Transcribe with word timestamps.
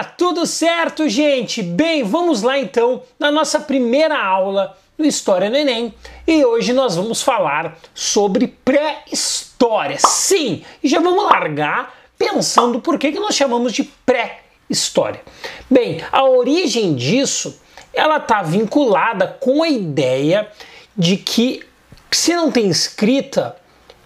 Opa, 0.00 0.04
tudo 0.04 0.46
certo, 0.46 1.06
gente? 1.10 1.62
Bem, 1.62 2.02
vamos 2.02 2.40
lá 2.40 2.58
então 2.58 3.02
na 3.18 3.30
nossa 3.30 3.60
primeira 3.60 4.18
aula 4.18 4.74
do 4.96 5.04
História 5.04 5.50
no 5.50 5.56
Enem 5.56 5.94
e 6.26 6.42
hoje 6.42 6.72
nós 6.72 6.96
vamos 6.96 7.20
falar 7.20 7.78
sobre 7.94 8.46
pré-história. 8.46 9.98
Sim, 9.98 10.64
e 10.82 10.88
já 10.88 11.00
vamos 11.00 11.24
largar 11.24 11.94
pensando 12.16 12.80
por 12.80 12.98
que, 12.98 13.12
que 13.12 13.20
nós 13.20 13.34
chamamos 13.34 13.74
de 13.74 13.84
pré-história. 14.06 15.20
Bem, 15.68 16.02
a 16.10 16.24
origem 16.24 16.94
disso 16.94 17.60
ela 17.92 18.16
está 18.16 18.42
vinculada 18.42 19.26
com 19.26 19.62
a 19.62 19.68
ideia 19.68 20.48
de 20.96 21.18
que 21.18 21.62
se 22.10 22.34
não 22.34 22.50
tem 22.50 22.68
escrita, 22.70 23.54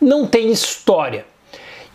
não 0.00 0.26
tem 0.26 0.50
história. 0.50 1.24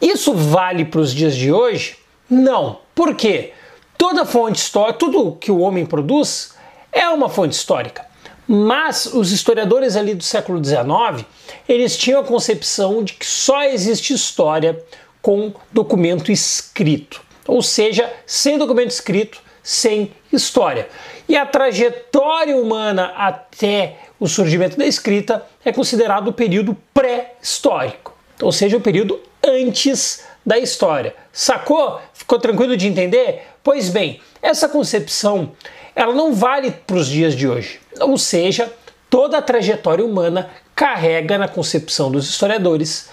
Isso 0.02 0.34
vale 0.34 0.86
para 0.86 1.02
os 1.02 1.13
dias 1.13 1.36
de 1.36 1.52
hoje? 1.52 1.97
Não. 2.30 2.80
Por 2.95 3.13
quê? 3.16 3.53
Toda 3.99 4.26
fonte 4.26 4.62
histórica, 4.62 4.98
tudo 4.98 5.35
que 5.35 5.52
o 5.52 5.59
homem 5.59 5.85
produz 5.85 6.53
é 6.89 7.09
uma 7.09 7.27
fonte 7.27 7.53
histórica. 7.53 8.05
Mas 8.48 9.08
os 9.08 9.34
historiadores 9.34 9.98
ali 9.98 10.16
do 10.16 10.23
século 10.23 10.63
XIX, 10.63 11.27
eles 11.67 11.98
tinham 11.98 12.22
a 12.22 12.23
concepção 12.23 13.03
de 13.03 13.12
que 13.12 13.25
só 13.25 13.62
existe 13.66 14.13
história 14.13 14.81
com 15.22 15.53
documento 15.70 16.31
escrito. 16.31 17.22
Ou 17.45 17.62
seja, 17.62 18.09
sem 18.25 18.58
documento 18.58 18.91
escrito, 18.91 19.41
sem 19.62 20.13
história. 20.31 20.88
E 21.27 21.36
a 21.36 21.45
trajetória 21.45 22.55
humana 22.55 23.11
até 23.17 23.97
o 24.17 24.30
surgimento 24.30 24.77
da 24.77 24.86
escrita 24.86 25.45
é 25.66 25.73
considerado 25.73 26.30
o 26.30 26.34
período 26.34 26.73
pré-histórico, 26.94 28.16
ou 28.41 28.53
seja, 28.53 28.77
o 28.77 28.81
período 28.81 29.20
antes 29.45 30.23
da 30.45 30.58
história. 30.58 31.14
Sacou? 31.33 32.00
Ficou 32.14 32.39
tranquilo 32.39 32.77
de 32.77 32.88
entender? 32.88 33.45
Pois 33.70 33.88
bem, 33.89 34.20
essa 34.42 34.67
concepção 34.67 35.52
ela 35.95 36.12
não 36.12 36.34
vale 36.34 36.72
para 36.72 36.95
os 36.95 37.06
dias 37.06 37.36
de 37.36 37.48
hoje. 37.48 37.80
Ou 38.02 38.17
seja, 38.17 38.73
toda 39.11 39.38
a 39.38 39.44
trajetória 39.44 40.03
humana 40.03 40.50
carrega 40.76 41.38
na 41.38 41.48
concepção 41.48 42.09
dos 42.09 42.28
historiadores 42.28 43.11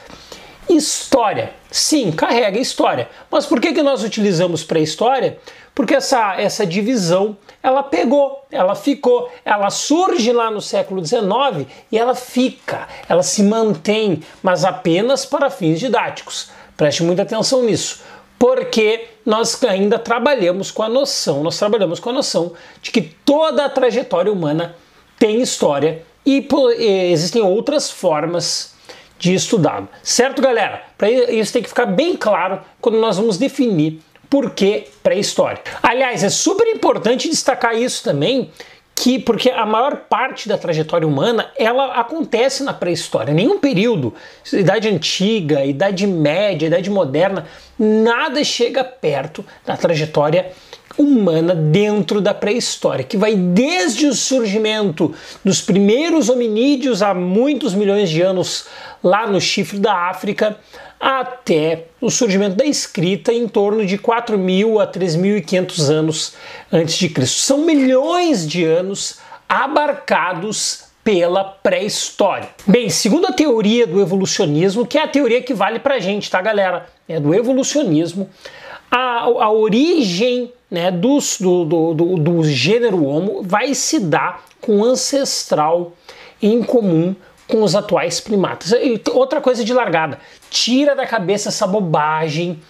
história. 0.66 1.52
Sim, 1.70 2.10
carrega 2.10 2.58
história. 2.58 3.06
Mas 3.30 3.44
por 3.44 3.60
que, 3.60 3.74
que 3.74 3.82
nós 3.82 4.02
utilizamos 4.02 4.64
pré-história? 4.64 5.38
Porque 5.74 5.94
essa, 5.94 6.40
essa 6.40 6.64
divisão 6.64 7.36
ela 7.62 7.82
pegou, 7.82 8.46
ela 8.50 8.74
ficou, 8.74 9.30
ela 9.44 9.68
surge 9.68 10.32
lá 10.32 10.50
no 10.50 10.62
século 10.62 11.04
XIX 11.04 11.70
e 11.92 11.98
ela 11.98 12.14
fica, 12.14 12.88
ela 13.06 13.22
se 13.22 13.42
mantém, 13.42 14.22
mas 14.42 14.64
apenas 14.64 15.26
para 15.26 15.50
fins 15.50 15.78
didáticos. 15.78 16.48
Preste 16.78 17.02
muita 17.02 17.24
atenção 17.24 17.62
nisso, 17.62 18.00
porque 18.38 19.15
nós 19.26 19.62
ainda 19.64 19.98
trabalhamos 19.98 20.70
com 20.70 20.84
a 20.84 20.88
noção, 20.88 21.42
nós 21.42 21.58
trabalhamos 21.58 21.98
com 21.98 22.10
a 22.10 22.12
noção 22.12 22.52
de 22.80 22.92
que 22.92 23.02
toda 23.02 23.64
a 23.64 23.68
trajetória 23.68 24.32
humana 24.32 24.76
tem 25.18 25.42
história 25.42 26.02
e 26.24 26.46
existem 27.12 27.42
outras 27.42 27.90
formas 27.90 28.74
de 29.18 29.34
estudá-lo. 29.34 29.88
Certo, 30.02 30.40
galera? 30.40 30.82
Para 30.96 31.10
isso 31.10 31.52
tem 31.52 31.62
que 31.62 31.68
ficar 31.68 31.86
bem 31.86 32.16
claro 32.16 32.60
quando 32.80 32.98
nós 32.98 33.16
vamos 33.16 33.36
definir 33.36 34.00
por 34.28 34.50
que 34.50 34.88
pré-história. 35.02 35.60
Aliás, 35.82 36.22
é 36.22 36.28
super 36.28 36.66
importante 36.68 37.28
destacar 37.28 37.76
isso 37.76 38.02
também, 38.02 38.50
que 38.98 39.18
porque 39.18 39.50
a 39.50 39.66
maior 39.66 40.06
parte 40.08 40.48
da 40.48 40.56
trajetória 40.56 41.06
humana 41.06 41.50
ela 41.56 41.92
acontece 41.92 42.64
na 42.64 42.72
pré-história. 42.72 43.34
Nenhum 43.34 43.58
período, 43.58 44.14
idade 44.50 44.88
antiga, 44.88 45.64
idade 45.64 46.06
média, 46.06 46.66
idade 46.66 46.88
moderna, 46.88 47.46
nada 47.78 48.42
chega 48.42 48.82
perto 48.82 49.44
da 49.66 49.76
trajetória 49.76 50.50
humana 50.50 50.65
dentro 51.70 52.20
da 52.20 52.32
pré-história, 52.32 53.04
que 53.04 53.16
vai 53.16 53.34
desde 53.34 54.06
o 54.06 54.14
surgimento 54.14 55.14
dos 55.44 55.60
primeiros 55.60 56.28
hominídeos 56.28 57.02
há 57.02 57.12
muitos 57.12 57.74
milhões 57.74 58.08
de 58.08 58.22
anos 58.22 58.66
lá 59.02 59.26
no 59.26 59.40
chifre 59.40 59.78
da 59.78 60.08
África 60.08 60.56
até 60.98 61.84
o 62.00 62.10
surgimento 62.10 62.56
da 62.56 62.64
escrita 62.64 63.32
em 63.32 63.46
torno 63.46 63.84
de 63.84 63.98
4.000 63.98 64.82
a 64.82 64.86
3.500 64.86 65.90
anos 65.90 66.34
antes 66.72 66.96
de 66.96 67.08
Cristo. 67.08 67.38
São 67.40 67.58
milhões 67.58 68.46
de 68.46 68.64
anos 68.64 69.18
abarcados 69.48 70.86
pela 71.04 71.44
pré-história. 71.44 72.48
Bem, 72.66 72.88
segundo 72.88 73.28
a 73.28 73.32
teoria 73.32 73.86
do 73.86 74.00
evolucionismo, 74.00 74.84
que 74.84 74.98
é 74.98 75.04
a 75.04 75.06
teoria 75.08 75.40
que 75.40 75.54
vale 75.54 75.78
pra 75.78 76.00
gente, 76.00 76.28
tá, 76.28 76.42
galera? 76.42 76.88
É 77.08 77.20
do 77.20 77.32
evolucionismo, 77.32 78.28
a, 78.90 79.24
a 79.24 79.50
origem 79.50 80.52
né, 80.70 80.90
dos, 80.90 81.38
do, 81.40 81.64
do, 81.64 81.94
do, 81.94 82.16
do 82.16 82.44
gênero 82.44 83.04
Homo 83.04 83.42
vai 83.42 83.74
se 83.74 84.00
dar 84.00 84.44
com 84.60 84.84
ancestral 84.84 85.92
em 86.42 86.62
comum 86.62 87.14
com 87.48 87.62
os 87.62 87.76
atuais 87.76 88.20
primatas. 88.20 88.72
E 88.72 89.00
outra 89.12 89.40
coisa 89.40 89.64
de 89.64 89.72
largada, 89.72 90.18
tira 90.50 90.94
da 90.94 91.06
cabeça 91.06 91.48
essa 91.48 91.66
bobagem 91.66 92.60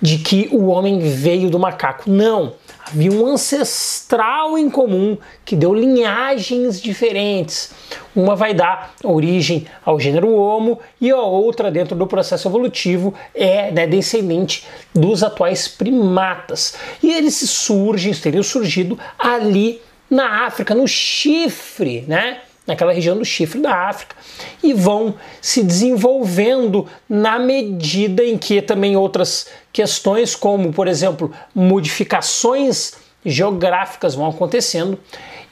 de 0.00 0.18
que 0.18 0.48
o 0.52 0.66
homem 0.66 0.98
veio 1.00 1.50
do 1.50 1.58
macaco. 1.58 2.10
Não, 2.10 2.54
havia 2.86 3.10
um 3.12 3.26
ancestral 3.26 4.58
em 4.58 4.68
comum 4.68 5.16
que 5.44 5.56
deu 5.56 5.74
linhagens 5.74 6.80
diferentes. 6.80 7.72
Uma 8.14 8.36
vai 8.36 8.54
dar 8.54 8.94
origem 9.02 9.66
ao 9.84 9.98
gênero 9.98 10.34
Homo 10.34 10.78
e 11.00 11.10
a 11.10 11.20
outra, 11.20 11.70
dentro 11.70 11.96
do 11.96 12.06
processo 12.06 12.48
evolutivo, 12.48 13.14
é 13.34 13.70
né, 13.70 13.86
descendente 13.86 14.64
dos 14.94 15.22
atuais 15.22 15.68
primatas. 15.68 16.76
E 17.02 17.12
eles 17.12 17.34
surgem, 17.34 18.12
teriam 18.14 18.42
surgido 18.42 18.98
ali 19.18 19.80
na 20.08 20.46
África, 20.46 20.74
no 20.74 20.86
chifre, 20.86 22.04
né? 22.06 22.40
Naquela 22.66 22.92
região 22.92 23.16
do 23.16 23.24
chifre 23.24 23.60
da 23.60 23.88
África, 23.88 24.16
e 24.62 24.72
vão 24.72 25.14
se 25.40 25.62
desenvolvendo 25.62 26.86
na 27.08 27.38
medida 27.38 28.24
em 28.24 28.36
que 28.36 28.60
também 28.60 28.96
outras 28.96 29.46
questões, 29.72 30.34
como 30.34 30.72
por 30.72 30.88
exemplo 30.88 31.32
modificações 31.54 32.94
geográficas 33.24 34.14
vão 34.14 34.28
acontecendo 34.28 34.98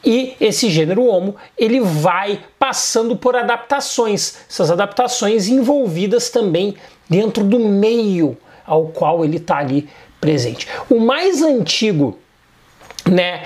e 0.04 0.36
esse 0.40 0.68
gênero 0.68 1.06
Homo 1.06 1.34
ele 1.56 1.80
vai 1.80 2.40
passando 2.58 3.16
por 3.16 3.34
adaptações, 3.34 4.36
essas 4.48 4.70
adaptações 4.70 5.48
envolvidas 5.48 6.28
também 6.28 6.74
dentro 7.08 7.42
do 7.42 7.58
meio 7.58 8.36
ao 8.66 8.88
qual 8.88 9.24
ele 9.24 9.38
está 9.38 9.58
ali 9.58 9.88
presente. 10.20 10.68
O 10.90 11.00
mais 11.00 11.42
antigo 11.42 12.18
né, 13.10 13.42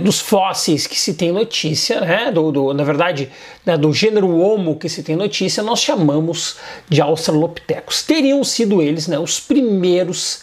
dos 0.00 0.20
fósseis 0.20 0.86
que 0.86 0.98
se 0.98 1.14
tem 1.14 1.32
notícia, 1.32 2.00
né, 2.00 2.30
do, 2.30 2.50
do 2.50 2.74
na 2.74 2.84
verdade, 2.84 3.30
né, 3.64 3.76
do 3.76 3.92
gênero 3.92 4.38
Homo 4.38 4.78
que 4.78 4.88
se 4.88 5.02
tem 5.02 5.16
notícia, 5.16 5.62
nós 5.62 5.80
chamamos 5.80 6.56
de 6.88 7.00
Australopithecus. 7.00 8.02
Teriam 8.02 8.42
sido 8.42 8.80
eles 8.80 9.06
né, 9.06 9.18
os 9.18 9.38
primeiros 9.38 10.42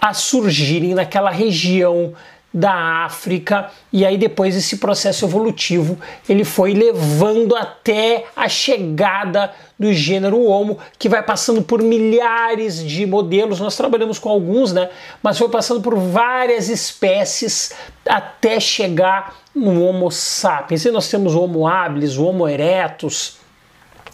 a 0.00 0.12
surgirem 0.12 0.94
naquela 0.94 1.30
região 1.30 2.12
da 2.52 3.04
África 3.04 3.70
e 3.92 4.04
aí 4.04 4.18
depois 4.18 4.54
esse 4.54 4.76
processo 4.76 5.24
evolutivo 5.24 5.98
ele 6.28 6.44
foi 6.44 6.74
levando 6.74 7.56
até 7.56 8.26
a 8.36 8.48
chegada 8.48 9.52
do 9.78 9.92
gênero 9.92 10.44
Homo, 10.44 10.78
que 10.96 11.08
vai 11.08 11.22
passando 11.22 11.60
por 11.60 11.82
milhares 11.82 12.84
de 12.84 13.04
modelos, 13.04 13.58
nós 13.58 13.76
trabalhamos 13.76 14.16
com 14.16 14.28
alguns, 14.28 14.72
né? 14.72 14.88
Mas 15.20 15.36
foi 15.36 15.48
passando 15.48 15.80
por 15.80 15.96
várias 15.96 16.68
espécies 16.68 17.72
até 18.06 18.60
chegar 18.60 19.34
no 19.52 19.82
Homo 19.82 20.08
sapiens. 20.10 20.84
E 20.84 20.90
nós 20.92 21.08
temos 21.08 21.34
o 21.34 21.42
Homo 21.42 21.66
habilis, 21.66 22.16
o 22.16 22.24
Homo 22.24 22.48
erectus, 22.48 23.38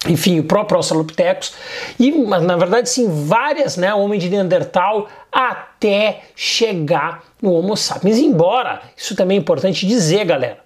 enfim, 0.07 0.39
o 0.39 0.45
próprio 0.45 0.77
Australopithecus, 0.77 1.55
e 1.99 2.13
na 2.13 2.57
verdade 2.57 2.89
sim, 2.89 3.09
várias, 3.27 3.77
né, 3.77 3.93
homem 3.93 4.21
de 4.21 4.29
Neandertal 4.29 5.09
até 5.33 6.23
chegar 6.37 7.25
no 7.43 7.53
Homo 7.53 7.77
sapiens. 7.77 8.19
Embora, 8.19 8.83
isso 8.97 9.17
também 9.17 9.39
é 9.39 9.41
importante 9.41 9.87
dizer, 9.87 10.25
galera, 10.25 10.59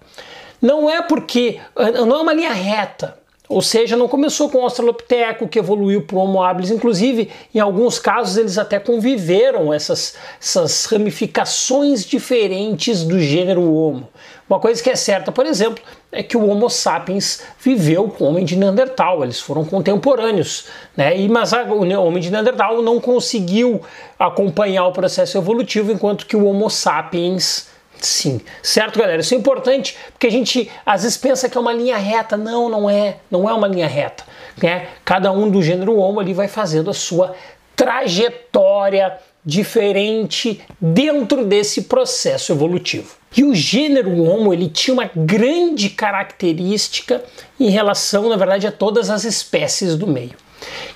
não 0.60 0.88
é 0.88 1.00
porque 1.02 1.60
não 1.76 2.16
é 2.16 2.20
uma 2.20 2.32
linha 2.32 2.52
reta. 2.52 3.21
Ou 3.52 3.60
seja, 3.60 3.96
não 3.96 4.08
começou 4.08 4.48
com 4.48 4.58
o 4.58 4.62
Australopiteco 4.62 5.46
que 5.46 5.58
evoluiu 5.58 6.02
para 6.02 6.16
o 6.16 6.20
Homo 6.20 6.42
habilis. 6.42 6.70
Inclusive, 6.70 7.30
em 7.54 7.60
alguns 7.60 7.98
casos, 7.98 8.38
eles 8.38 8.56
até 8.56 8.78
conviveram 8.78 9.74
essas, 9.74 10.14
essas 10.40 10.86
ramificações 10.86 12.04
diferentes 12.06 13.04
do 13.04 13.20
gênero 13.20 13.62
Homo. 13.62 14.08
Uma 14.48 14.58
coisa 14.58 14.82
que 14.82 14.88
é 14.88 14.96
certa, 14.96 15.30
por 15.30 15.44
exemplo, 15.44 15.84
é 16.10 16.22
que 16.22 16.34
o 16.34 16.48
Homo 16.48 16.70
sapiens 16.70 17.42
viveu 17.60 18.08
com 18.08 18.24
o 18.24 18.28
homem 18.28 18.44
de 18.44 18.56
Neandertal, 18.56 19.22
eles 19.22 19.40
foram 19.40 19.64
contemporâneos, 19.64 20.66
né? 20.96 21.16
E, 21.18 21.28
mas 21.28 21.52
a, 21.52 21.62
o 21.64 22.06
homem 22.06 22.22
de 22.22 22.30
Neandertal 22.30 22.80
não 22.80 23.00
conseguiu 23.00 23.82
acompanhar 24.18 24.86
o 24.86 24.92
processo 24.92 25.36
evolutivo, 25.36 25.92
enquanto 25.92 26.26
que 26.26 26.36
o 26.36 26.46
Homo 26.46 26.70
sapiens 26.70 27.71
Sim, 28.02 28.40
certo, 28.62 28.98
galera? 28.98 29.20
Isso 29.20 29.32
é 29.32 29.36
importante 29.36 29.96
porque 30.12 30.26
a 30.26 30.30
gente 30.30 30.68
às 30.84 31.04
vezes 31.04 31.16
pensa 31.16 31.48
que 31.48 31.56
é 31.56 31.60
uma 31.60 31.72
linha 31.72 31.96
reta. 31.96 32.36
Não, 32.36 32.68
não 32.68 32.90
é. 32.90 33.18
Não 33.30 33.48
é 33.48 33.54
uma 33.54 33.68
linha 33.68 33.86
reta. 33.86 34.24
Né? 34.60 34.88
Cada 35.04 35.30
um 35.30 35.48
do 35.48 35.62
gênero 35.62 35.96
Homo 35.96 36.18
ali 36.18 36.34
vai 36.34 36.48
fazendo 36.48 36.90
a 36.90 36.94
sua 36.94 37.34
trajetória 37.76 39.18
diferente 39.44 40.60
dentro 40.80 41.44
desse 41.44 41.82
processo 41.82 42.52
evolutivo. 42.52 43.16
E 43.36 43.44
o 43.44 43.54
gênero 43.54 44.22
Homo 44.22 44.52
ele 44.52 44.68
tinha 44.68 44.94
uma 44.94 45.10
grande 45.14 45.88
característica 45.88 47.22
em 47.58 47.70
relação, 47.70 48.28
na 48.28 48.36
verdade, 48.36 48.66
a 48.66 48.72
todas 48.72 49.10
as 49.10 49.24
espécies 49.24 49.96
do 49.96 50.06
meio, 50.06 50.34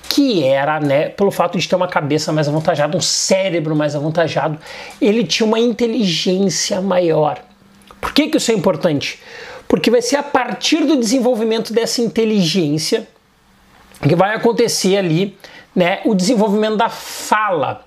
que 0.09 0.43
era, 0.43 0.79
né, 0.79 1.09
pelo 1.09 1.31
fato 1.31 1.57
de 1.57 1.67
ter 1.67 1.75
uma 1.75 1.87
cabeça 1.87 2.31
mais 2.31 2.47
avantajada, 2.47 2.97
um 2.97 3.01
cérebro 3.01 3.75
mais 3.75 3.95
avantajado, 3.95 4.57
ele 5.01 5.23
tinha 5.23 5.45
uma 5.45 5.59
inteligência 5.59 6.81
maior. 6.81 7.39
Por 7.99 8.13
que, 8.13 8.27
que 8.27 8.37
isso 8.37 8.51
é 8.51 8.53
importante? 8.53 9.19
Porque 9.67 9.91
vai 9.91 10.01
ser 10.01 10.15
a 10.15 10.23
partir 10.23 10.85
do 10.85 10.97
desenvolvimento 10.97 11.73
dessa 11.73 12.01
inteligência 12.01 13.07
que 14.01 14.15
vai 14.15 14.35
acontecer 14.35 14.97
ali, 14.97 15.37
né, 15.75 15.99
o 16.05 16.13
desenvolvimento 16.13 16.77
da 16.77 16.89
fala 16.89 17.85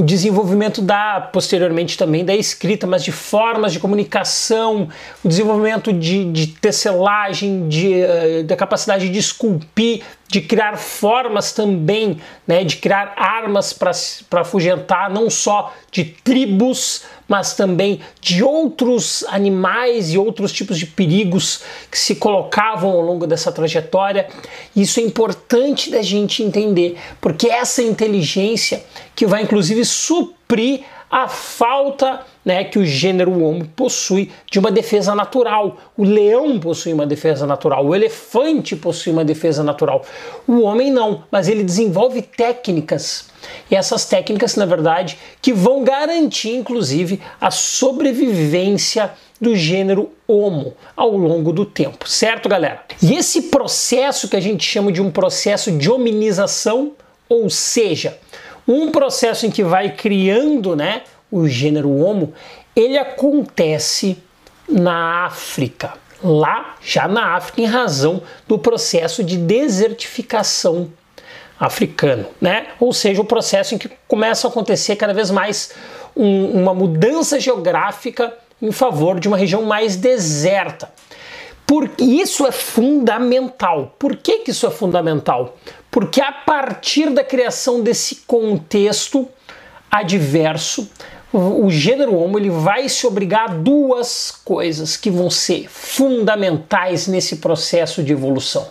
o 0.00 0.02
desenvolvimento 0.02 0.80
da, 0.80 1.28
posteriormente 1.30 1.98
também, 1.98 2.24
da 2.24 2.34
escrita, 2.34 2.86
mas 2.86 3.04
de 3.04 3.12
formas 3.12 3.70
de 3.70 3.78
comunicação, 3.78 4.88
o 5.22 5.28
desenvolvimento 5.28 5.92
de, 5.92 6.24
de 6.32 6.46
tecelagem, 6.46 7.68
de, 7.68 7.96
uh, 8.02 8.44
da 8.44 8.56
capacidade 8.56 9.10
de 9.10 9.18
esculpir, 9.18 10.02
de 10.26 10.40
criar 10.40 10.78
formas 10.78 11.52
também, 11.52 12.18
né, 12.46 12.64
de 12.64 12.76
criar 12.76 13.12
armas 13.14 13.74
para 13.74 14.40
afugentar 14.40 15.10
não 15.10 15.28
só 15.28 15.74
de 15.90 16.04
tribos, 16.04 17.02
mas 17.28 17.54
também 17.54 18.00
de 18.20 18.42
outros 18.42 19.24
animais 19.28 20.12
e 20.12 20.18
outros 20.18 20.52
tipos 20.52 20.78
de 20.78 20.86
perigos 20.86 21.62
que 21.90 21.98
se 21.98 22.14
colocavam 22.14 22.90
ao 22.90 23.00
longo 23.00 23.26
dessa 23.26 23.52
trajetória. 23.52 24.28
Isso 24.74 25.00
é 25.00 25.02
importante 25.02 25.90
da 25.90 26.00
gente 26.00 26.42
entender, 26.42 26.96
porque 27.20 27.48
essa 27.48 27.82
inteligência 27.82 28.84
que 29.20 29.26
vai 29.26 29.42
inclusive 29.42 29.84
suprir 29.84 30.80
a 31.10 31.28
falta 31.28 32.20
né, 32.42 32.64
que 32.64 32.78
o 32.78 32.86
gênero 32.86 33.30
Homo 33.44 33.66
possui 33.76 34.32
de 34.50 34.58
uma 34.58 34.70
defesa 34.70 35.14
natural. 35.14 35.76
O 35.94 36.04
leão 36.04 36.58
possui 36.58 36.94
uma 36.94 37.04
defesa 37.04 37.46
natural, 37.46 37.84
o 37.84 37.94
elefante 37.94 38.74
possui 38.74 39.12
uma 39.12 39.22
defesa 39.22 39.62
natural. 39.62 40.06
O 40.48 40.62
homem 40.62 40.90
não, 40.90 41.24
mas 41.30 41.48
ele 41.48 41.62
desenvolve 41.62 42.22
técnicas. 42.22 43.28
E 43.70 43.76
essas 43.76 44.06
técnicas, 44.06 44.56
na 44.56 44.64
verdade, 44.64 45.18
que 45.42 45.52
vão 45.52 45.84
garantir, 45.84 46.54
inclusive, 46.56 47.20
a 47.38 47.50
sobrevivência 47.50 49.10
do 49.38 49.54
gênero 49.54 50.08
Homo 50.26 50.72
ao 50.96 51.14
longo 51.14 51.52
do 51.52 51.66
tempo, 51.66 52.08
certo, 52.08 52.48
galera? 52.48 52.84
E 53.02 53.12
esse 53.12 53.42
processo 53.42 54.30
que 54.30 54.36
a 54.36 54.40
gente 54.40 54.64
chama 54.64 54.90
de 54.90 55.02
um 55.02 55.10
processo 55.10 55.70
de 55.70 55.90
hominização, 55.90 56.92
ou 57.28 57.50
seja, 57.50 58.18
um 58.66 58.90
processo 58.90 59.46
em 59.46 59.50
que 59.50 59.62
vai 59.62 59.90
criando, 59.90 60.76
né, 60.76 61.02
o 61.30 61.48
gênero 61.48 61.90
Homo, 61.90 62.32
ele 62.74 62.98
acontece 62.98 64.18
na 64.68 65.26
África. 65.26 65.94
Lá, 66.22 66.76
já 66.82 67.08
na 67.08 67.34
África, 67.34 67.62
em 67.62 67.66
razão 67.66 68.22
do 68.46 68.58
processo 68.58 69.24
de 69.24 69.38
desertificação 69.38 70.92
africano, 71.58 72.26
né? 72.40 72.68
Ou 72.78 72.92
seja, 72.92 73.20
o 73.20 73.24
processo 73.24 73.74
em 73.74 73.78
que 73.78 73.90
começa 74.06 74.46
a 74.46 74.50
acontecer 74.50 74.96
cada 74.96 75.14
vez 75.14 75.30
mais 75.30 75.72
um, 76.16 76.62
uma 76.62 76.74
mudança 76.74 77.40
geográfica 77.40 78.34
em 78.60 78.72
favor 78.72 79.18
de 79.18 79.28
uma 79.28 79.36
região 79.36 79.62
mais 79.62 79.96
deserta. 79.96 80.90
Por, 81.70 81.88
isso 82.00 82.44
é 82.48 82.50
fundamental. 82.50 83.94
Por 83.96 84.16
que, 84.16 84.38
que 84.38 84.50
isso 84.50 84.66
é 84.66 84.72
fundamental? 84.72 85.56
Porque 85.88 86.20
a 86.20 86.32
partir 86.32 87.10
da 87.10 87.22
criação 87.22 87.80
desse 87.80 88.22
contexto 88.26 89.28
adverso, 89.88 90.90
o 91.32 91.70
gênero 91.70 92.16
Homo 92.16 92.40
ele 92.40 92.50
vai 92.50 92.88
se 92.88 93.06
obrigar 93.06 93.50
a 93.50 93.52
duas 93.52 94.32
coisas 94.44 94.96
que 94.96 95.12
vão 95.12 95.30
ser 95.30 95.68
fundamentais 95.70 97.06
nesse 97.06 97.36
processo 97.36 98.02
de 98.02 98.10
evolução. 98.14 98.66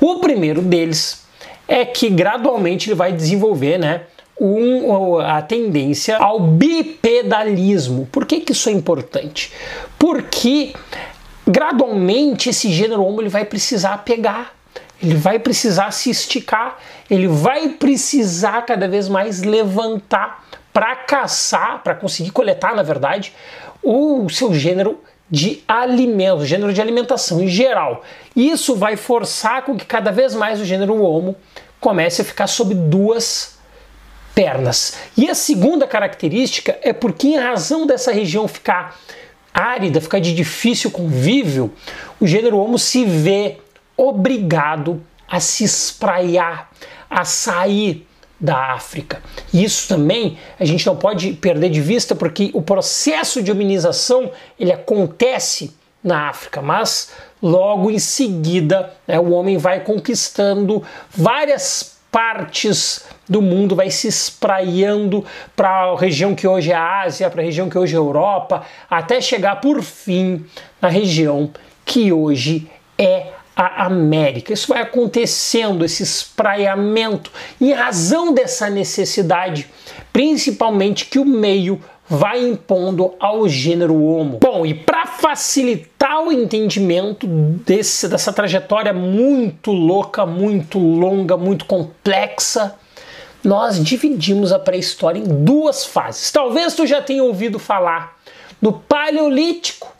O 0.00 0.20
primeiro 0.20 0.62
deles 0.62 1.24
é 1.66 1.84
que 1.84 2.08
gradualmente 2.08 2.88
ele 2.88 2.94
vai 2.94 3.10
desenvolver, 3.12 3.76
né, 3.76 4.02
um, 4.40 5.18
a 5.18 5.42
tendência 5.42 6.16
ao 6.18 6.38
bipedalismo. 6.38 8.06
Por 8.12 8.24
que, 8.24 8.38
que 8.38 8.52
isso 8.52 8.68
é 8.68 8.72
importante? 8.72 9.52
Porque 9.98 10.74
gradualmente 11.46 12.48
esse 12.50 12.70
gênero 12.70 13.04
Homo 13.04 13.20
ele 13.20 13.28
vai 13.28 13.44
precisar 13.44 13.98
pegar, 13.98 14.54
ele 15.02 15.14
vai 15.14 15.38
precisar 15.38 15.90
se 15.90 16.10
esticar, 16.10 16.78
ele 17.10 17.28
vai 17.28 17.68
precisar 17.68 18.62
cada 18.62 18.88
vez 18.88 19.08
mais 19.08 19.42
levantar 19.42 20.44
para 20.72 20.96
caçar, 20.96 21.82
para 21.82 21.94
conseguir 21.94 22.30
coletar, 22.30 22.74
na 22.74 22.82
verdade, 22.82 23.32
o 23.82 24.28
seu 24.28 24.52
gênero 24.52 25.00
de 25.30 25.62
alimentos, 25.66 26.42
o 26.42 26.46
gênero 26.46 26.72
de 26.72 26.80
alimentação 26.80 27.40
em 27.40 27.48
geral. 27.48 28.02
Isso 28.34 28.74
vai 28.74 28.96
forçar 28.96 29.62
com 29.62 29.76
que 29.76 29.84
cada 29.84 30.10
vez 30.10 30.34
mais 30.34 30.60
o 30.60 30.64
gênero 30.64 31.00
Homo 31.02 31.36
comece 31.80 32.22
a 32.22 32.24
ficar 32.24 32.46
sob 32.46 32.74
duas 32.74 33.56
pernas. 34.34 34.98
E 35.16 35.28
a 35.30 35.34
segunda 35.34 35.86
característica 35.86 36.78
é 36.82 36.92
porque, 36.92 37.28
em 37.28 37.38
razão 37.38 37.86
dessa 37.86 38.12
região 38.12 38.46
ficar 38.46 38.98
árida, 39.56 40.02
ficar 40.02 40.20
de 40.20 40.34
difícil 40.34 40.90
convívio, 40.90 41.72
o 42.20 42.26
gênero 42.26 42.58
Homo 42.58 42.78
se 42.78 43.06
vê 43.06 43.56
obrigado 43.96 45.02
a 45.26 45.40
se 45.40 45.64
espraiar, 45.64 46.70
a 47.08 47.24
sair 47.24 48.06
da 48.38 48.74
África. 48.74 49.22
Isso 49.52 49.88
também 49.88 50.36
a 50.60 50.64
gente 50.66 50.86
não 50.86 50.94
pode 50.94 51.32
perder 51.32 51.70
de 51.70 51.80
vista 51.80 52.14
porque 52.14 52.50
o 52.52 52.60
processo 52.60 53.42
de 53.42 53.50
hominização 53.50 54.30
ele 54.60 54.72
acontece 54.72 55.74
na 56.04 56.28
África, 56.28 56.60
mas 56.60 57.12
logo 57.42 57.90
em 57.90 57.98
seguida 57.98 58.92
né, 59.08 59.18
o 59.18 59.30
homem 59.30 59.56
vai 59.56 59.80
conquistando 59.80 60.82
várias 61.10 61.95
partes 62.16 63.04
do 63.28 63.42
mundo, 63.42 63.76
vai 63.76 63.90
se 63.90 64.08
espraiando 64.08 65.22
para 65.54 65.68
a 65.68 65.98
região 65.98 66.34
que 66.34 66.48
hoje 66.48 66.72
é 66.72 66.74
a 66.74 67.02
Ásia, 67.02 67.28
para 67.28 67.42
a 67.42 67.44
região 67.44 67.68
que 67.68 67.76
hoje 67.76 67.94
é 67.94 67.98
a 67.98 68.00
Europa, 68.00 68.64
até 68.88 69.20
chegar 69.20 69.60
por 69.60 69.82
fim 69.82 70.42
na 70.80 70.88
região 70.88 71.50
que 71.84 72.10
hoje 72.10 72.70
é 72.96 73.26
a 73.54 73.84
América. 73.84 74.54
Isso 74.54 74.68
vai 74.68 74.80
acontecendo, 74.80 75.84
esse 75.84 76.02
espraiamento, 76.02 77.30
em 77.60 77.74
razão 77.74 78.32
dessa 78.32 78.70
necessidade, 78.70 79.68
principalmente 80.10 81.04
que 81.04 81.18
o 81.18 81.24
meio 81.26 81.78
vai 82.08 82.40
impondo 82.40 83.14
ao 83.18 83.48
gênero 83.48 84.02
Homo. 84.02 84.38
Bom, 84.40 84.64
e 84.64 84.74
para 84.74 85.06
facilitar 85.06 86.22
o 86.22 86.32
entendimento 86.32 87.26
desse, 87.26 88.08
dessa 88.08 88.32
trajetória 88.32 88.92
muito 88.92 89.72
louca, 89.72 90.24
muito 90.24 90.78
longa, 90.78 91.36
muito 91.36 91.64
complexa, 91.64 92.76
nós 93.42 93.82
dividimos 93.82 94.52
a 94.52 94.58
pré-história 94.58 95.18
em 95.18 95.44
duas 95.44 95.84
fases. 95.84 96.30
Talvez 96.30 96.74
tu 96.74 96.86
já 96.86 97.00
tenha 97.02 97.22
ouvido 97.22 97.58
falar 97.58 98.16
no 98.60 98.72
Paleolítico 98.72 99.92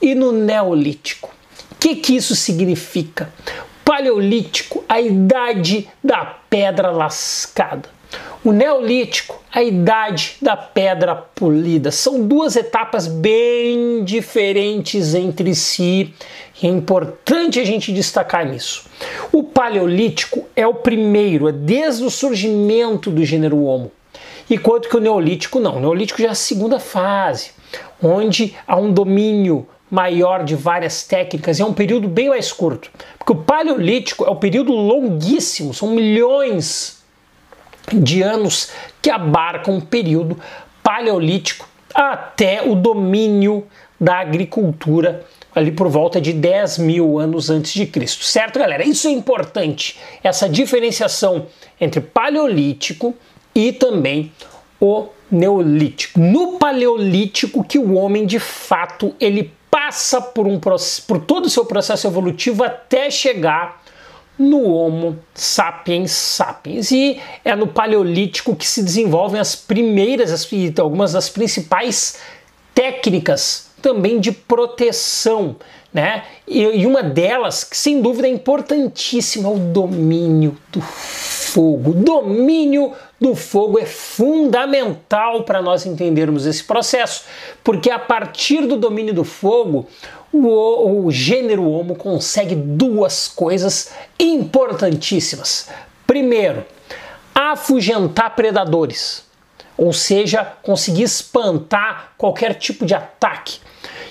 e 0.00 0.14
no 0.14 0.32
Neolítico. 0.32 1.34
O 1.72 1.74
que, 1.78 1.96
que 1.96 2.16
isso 2.16 2.34
significa? 2.34 3.32
Paleolítico, 3.84 4.84
a 4.88 5.00
idade 5.00 5.88
da 6.02 6.24
pedra 6.50 6.90
lascada. 6.90 7.95
O 8.46 8.52
Neolítico, 8.52 9.42
a 9.52 9.60
idade 9.60 10.36
da 10.40 10.56
pedra 10.56 11.16
polida. 11.16 11.90
São 11.90 12.24
duas 12.24 12.54
etapas 12.54 13.08
bem 13.08 14.04
diferentes 14.04 15.16
entre 15.16 15.52
si. 15.52 16.14
E 16.62 16.68
é 16.68 16.70
importante 16.70 17.58
a 17.58 17.64
gente 17.64 17.92
destacar 17.92 18.46
nisso. 18.46 18.84
O 19.32 19.42
Paleolítico 19.42 20.44
é 20.54 20.64
o 20.64 20.74
primeiro, 20.74 21.48
é 21.48 21.52
desde 21.52 22.04
o 22.04 22.08
surgimento 22.08 23.10
do 23.10 23.24
gênero 23.24 23.64
Homo. 23.64 23.90
Enquanto 24.48 24.88
que 24.88 24.96
o 24.96 25.00
Neolítico 25.00 25.58
não. 25.58 25.78
O 25.78 25.80
Neolítico 25.80 26.22
já 26.22 26.28
é 26.28 26.30
a 26.30 26.34
segunda 26.36 26.78
fase, 26.78 27.50
onde 28.00 28.54
há 28.64 28.76
um 28.76 28.92
domínio 28.92 29.66
maior 29.90 30.44
de 30.44 30.54
várias 30.54 31.02
técnicas 31.02 31.58
e 31.58 31.62
é 31.62 31.64
um 31.64 31.74
período 31.74 32.06
bem 32.06 32.28
mais 32.28 32.52
curto. 32.52 32.92
Porque 33.18 33.32
o 33.32 33.42
Paleolítico 33.42 34.24
é 34.24 34.30
um 34.30 34.36
período 34.36 34.70
longuíssimo, 34.70 35.74
são 35.74 35.90
milhões 35.90 36.95
de 37.92 38.22
anos 38.22 38.70
que 39.00 39.10
abarcam 39.10 39.74
um 39.74 39.80
período 39.80 40.38
paleolítico 40.82 41.68
até 41.94 42.62
o 42.62 42.74
domínio 42.74 43.66
da 43.98 44.18
agricultura 44.18 45.24
ali 45.54 45.72
por 45.72 45.88
volta 45.88 46.20
de 46.20 46.34
10 46.34 46.78
mil 46.78 47.18
anos 47.18 47.48
antes 47.48 47.72
de 47.72 47.86
Cristo, 47.86 48.24
certo, 48.24 48.58
galera? 48.58 48.86
Isso 48.86 49.08
é 49.08 49.10
importante, 49.10 49.98
essa 50.22 50.46
diferenciação 50.46 51.46
entre 51.80 52.00
paleolítico 52.00 53.14
e 53.54 53.72
também 53.72 54.30
o 54.78 55.06
neolítico. 55.30 56.20
No 56.20 56.58
paleolítico 56.58 57.64
que 57.64 57.78
o 57.78 57.94
homem 57.94 58.26
de 58.26 58.38
fato 58.38 59.14
ele 59.18 59.50
passa 59.70 60.20
por 60.20 60.46
um 60.46 60.60
por 60.60 61.20
todo 61.20 61.46
o 61.46 61.50
seu 61.50 61.64
processo 61.64 62.06
evolutivo 62.06 62.62
até 62.62 63.10
chegar 63.10 63.82
no 64.38 64.70
Homo 64.70 65.18
sapiens 65.34 66.12
sapiens. 66.12 66.90
E 66.90 67.20
é 67.44 67.54
no 67.54 67.66
Paleolítico 67.66 68.54
que 68.54 68.66
se 68.66 68.82
desenvolvem 68.82 69.40
as 69.40 69.56
primeiras, 69.56 70.32
as, 70.32 70.48
algumas 70.78 71.12
das 71.12 71.28
principais 71.28 72.18
técnicas 72.74 73.70
também 73.80 74.20
de 74.20 74.32
proteção. 74.32 75.56
Né? 75.92 76.24
E, 76.46 76.62
e 76.62 76.86
uma 76.86 77.02
delas, 77.02 77.64
que 77.64 77.76
sem 77.76 78.02
dúvida 78.02 78.28
é 78.28 78.30
importantíssima, 78.30 79.48
é 79.48 79.52
o 79.52 79.58
domínio 79.58 80.56
do 80.70 80.82
fogo. 80.82 81.90
O 81.90 81.94
domínio 81.94 82.92
do 83.18 83.34
fogo 83.34 83.78
é 83.78 83.86
fundamental 83.86 85.44
para 85.44 85.62
nós 85.62 85.86
entendermos 85.86 86.44
esse 86.44 86.62
processo, 86.62 87.24
porque 87.64 87.90
a 87.90 87.98
partir 87.98 88.66
do 88.66 88.76
domínio 88.76 89.14
do 89.14 89.24
fogo, 89.24 89.86
o, 90.44 91.06
o 91.06 91.10
gênero 91.10 91.68
Homo 91.68 91.94
consegue 91.94 92.54
duas 92.54 93.28
coisas 93.28 93.92
importantíssimas. 94.18 95.68
Primeiro, 96.06 96.64
afugentar 97.34 98.34
predadores, 98.34 99.24
ou 99.76 99.92
seja, 99.92 100.44
conseguir 100.62 101.02
espantar 101.02 102.12
qualquer 102.16 102.54
tipo 102.54 102.86
de 102.86 102.94
ataque. 102.94 103.58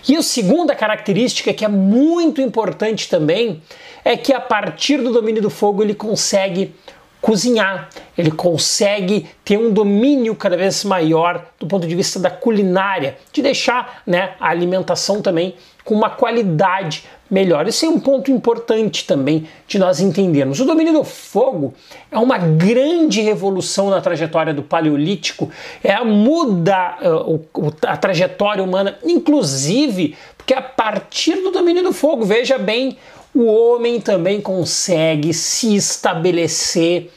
E 0.08 0.16
a 0.16 0.22
segunda 0.22 0.76
característica 0.76 1.54
que 1.54 1.66
é 1.66 1.68
muito 1.68 2.40
importante 2.40 3.10
também 3.10 3.62
é 4.04 4.16
que 4.16 4.32
a 4.32 4.40
partir 4.40 5.02
do 5.02 5.12
domínio 5.12 5.42
do 5.42 5.50
fogo 5.50 5.82
ele 5.82 5.96
consegue 5.96 6.76
cozinhar, 7.20 7.90
ele 8.16 8.30
consegue 8.30 9.28
ter 9.44 9.58
um 9.58 9.74
domínio 9.74 10.36
cada 10.36 10.56
vez 10.56 10.84
maior 10.84 11.44
do 11.60 11.66
ponto 11.66 11.88
de 11.88 11.96
vista 11.96 12.20
da 12.20 12.30
culinária, 12.30 13.18
de 13.34 13.42
deixar 13.42 14.04
né, 14.06 14.36
a 14.40 14.50
alimentação 14.50 15.24
também 15.24 15.56
com 15.86 15.94
uma 15.94 16.10
qualidade 16.10 17.04
melhor. 17.30 17.68
Esse 17.68 17.86
é 17.86 17.90
um 17.90 18.00
ponto 18.00 18.32
importante 18.32 19.06
também 19.06 19.48
de 19.68 19.78
nós 19.80 20.00
entendermos. 20.00 20.60
O 20.60 20.66
domínio 20.66 20.94
do 20.94 21.04
fogo 21.04 21.74
é 22.12 22.18
uma 22.18 22.38
grande 22.38 23.22
revolução 23.22 23.90
na 23.90 24.02
trajetória 24.02 24.54
do 24.54 24.64
Paleolítico, 24.64 25.50
é 25.84 26.04
muda 26.04 26.98
uh, 27.02 27.40
a 27.88 27.96
trajetória 27.96 28.64
humana, 28.64 28.98
inclusive 29.04 30.16
porque 30.36 30.54
a 30.54 30.62
partir 30.62 31.36
do 31.42 31.52
domínio 31.52 31.84
do 31.84 31.94
fogo, 31.94 32.26
veja 32.26 32.58
bem, 32.58 32.98
o 33.34 33.46
homem 33.46 34.00
também 34.00 34.42
consegue 34.42 35.34
se 35.34 35.76
estabelecer 35.76 37.12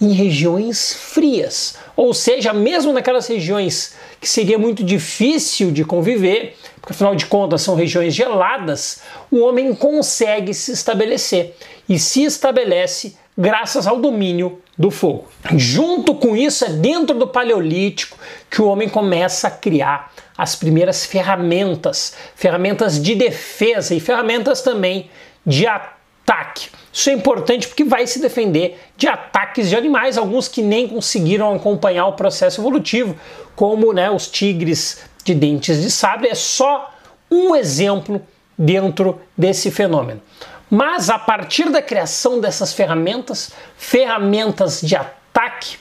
em 0.00 0.12
regiões 0.12 0.94
frias. 0.94 1.76
Ou 1.94 2.14
seja, 2.14 2.52
mesmo 2.52 2.92
naquelas 2.92 3.26
regiões 3.26 3.94
que 4.20 4.28
seria 4.28 4.58
muito 4.58 4.82
difícil 4.82 5.70
de 5.70 5.84
conviver, 5.84 6.56
porque 6.80 6.92
afinal 6.92 7.14
de 7.14 7.26
contas 7.26 7.62
são 7.62 7.74
regiões 7.74 8.14
geladas, 8.14 9.02
o 9.30 9.40
homem 9.40 9.74
consegue 9.74 10.54
se 10.54 10.72
estabelecer 10.72 11.54
e 11.88 11.98
se 11.98 12.24
estabelece 12.24 13.16
graças 13.36 13.86
ao 13.86 13.98
domínio 13.98 14.60
do 14.76 14.90
fogo. 14.90 15.26
Junto 15.56 16.14
com 16.14 16.36
isso, 16.36 16.64
é 16.64 16.70
dentro 16.70 17.18
do 17.18 17.26
Paleolítico 17.26 18.18
que 18.50 18.62
o 18.62 18.66
homem 18.66 18.88
começa 18.88 19.48
a 19.48 19.50
criar 19.50 20.12
as 20.36 20.56
primeiras 20.56 21.04
ferramentas, 21.04 22.14
ferramentas 22.34 23.00
de 23.00 23.14
defesa 23.14 23.94
e 23.94 24.00
ferramentas 24.00 24.62
também 24.62 25.10
de 25.44 25.66
ataque. 25.66 26.68
Isso 26.92 27.10
é 27.10 27.12
importante 27.12 27.68
porque 27.68 27.84
vai 27.84 28.06
se 28.06 28.20
defender 28.20 28.78
de 28.96 29.06
ataques 29.06 29.68
de 29.68 29.76
animais, 29.76 30.16
alguns 30.16 30.48
que 30.48 30.62
nem 30.62 30.88
conseguiram 30.88 31.54
acompanhar 31.54 32.06
o 32.06 32.14
processo 32.14 32.60
evolutivo, 32.60 33.16
como 33.54 33.92
né, 33.92 34.10
os 34.10 34.28
tigres 34.28 35.02
de 35.22 35.34
dentes 35.34 35.82
de 35.82 35.90
sabre. 35.90 36.28
É 36.28 36.34
só 36.34 36.92
um 37.30 37.54
exemplo 37.54 38.20
dentro 38.56 39.20
desse 39.36 39.70
fenômeno. 39.70 40.20
Mas 40.70 41.10
a 41.10 41.18
partir 41.18 41.68
da 41.70 41.82
criação 41.82 42.40
dessas 42.40 42.72
ferramentas, 42.72 43.52
ferramentas 43.76 44.80
de 44.80 44.94
ataque, 44.94 45.78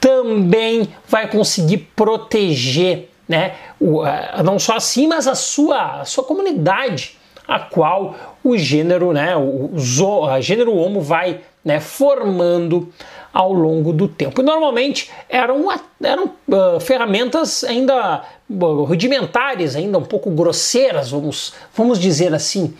também 0.00 0.88
vai 1.08 1.28
conseguir 1.28 1.78
proteger, 1.94 3.10
né, 3.28 3.54
o, 3.80 4.02
não 4.44 4.58
só 4.58 4.76
assim, 4.76 5.06
mas 5.06 5.28
a 5.28 5.34
sua, 5.34 6.00
a 6.00 6.04
sua 6.04 6.24
comunidade 6.24 7.16
a 7.46 7.58
qual 7.60 8.14
o 8.42 8.56
gênero, 8.56 9.12
né, 9.12 9.36
o, 9.36 9.74
o 9.74 10.40
gênero 10.40 10.74
Homo 10.74 11.00
vai 11.00 11.40
né, 11.64 11.80
formando 11.80 12.92
ao 13.34 13.52
longo 13.52 13.92
do 13.92 14.06
tempo. 14.06 14.40
E 14.40 14.44
normalmente 14.44 15.10
eram, 15.28 15.66
eram 16.00 16.30
uh, 16.46 16.78
ferramentas 16.78 17.64
ainda 17.64 18.22
uh, 18.48 18.84
rudimentares, 18.84 19.74
ainda 19.74 19.98
um 19.98 20.04
pouco 20.04 20.30
grosseiras, 20.30 21.10
vamos, 21.10 21.52
vamos 21.74 21.98
dizer 21.98 22.32
assim. 22.32 22.72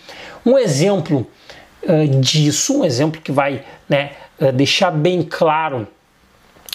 Um 0.46 0.56
exemplo 0.56 1.26
uh, 1.82 2.20
disso, 2.20 2.78
um 2.78 2.84
exemplo 2.84 3.20
que 3.20 3.32
vai 3.32 3.64
né, 3.88 4.12
deixar 4.54 4.92
bem 4.92 5.22
claro 5.22 5.88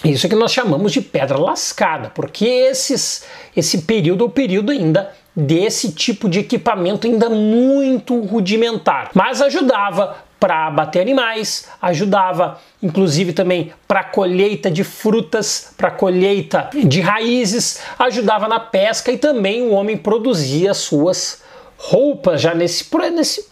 isso 0.03 0.25
é 0.25 0.29
que 0.29 0.35
nós 0.35 0.53
chamamos 0.53 0.93
de 0.93 1.01
pedra 1.01 1.37
lascada, 1.37 2.09
porque 2.09 2.45
esses, 2.45 3.25
esse 3.53 3.79
período 3.79 4.23
é 4.23 4.27
o 4.27 4.29
período 4.29 4.71
ainda 4.71 5.11
desse 5.35 5.91
tipo 5.91 6.29
de 6.29 6.39
equipamento 6.39 7.05
ainda 7.05 7.29
muito 7.29 8.17
rudimentar, 8.21 9.11
mas 9.13 9.41
ajudava 9.41 10.15
para 10.39 10.67
abater 10.67 11.01
animais, 11.01 11.67
ajudava 11.81 12.59
inclusive 12.81 13.33
também 13.33 13.73
para 13.87 14.03
colheita 14.03 14.71
de 14.71 14.83
frutas, 14.83 15.73
para 15.75 15.91
colheita 15.91 16.69
de 16.73 17.01
raízes, 17.01 17.81
ajudava 17.97 18.47
na 18.47 18.59
pesca 18.59 19.11
e 19.11 19.17
também 19.17 19.63
o 19.63 19.71
homem 19.71 19.97
produzia 19.97 20.73
suas 20.73 21.43
roupas 21.77 22.41
já 22.41 22.53
nesse, 22.53 22.87
nesse 23.13 23.49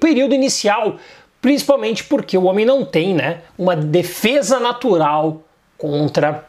período 0.00 0.34
inicial, 0.34 0.96
principalmente 1.40 2.04
porque 2.04 2.38
o 2.38 2.44
homem 2.44 2.64
não 2.64 2.84
tem 2.84 3.14
né, 3.14 3.40
uma 3.58 3.74
defesa 3.74 4.60
natural 4.60 5.42
contra 5.76 6.44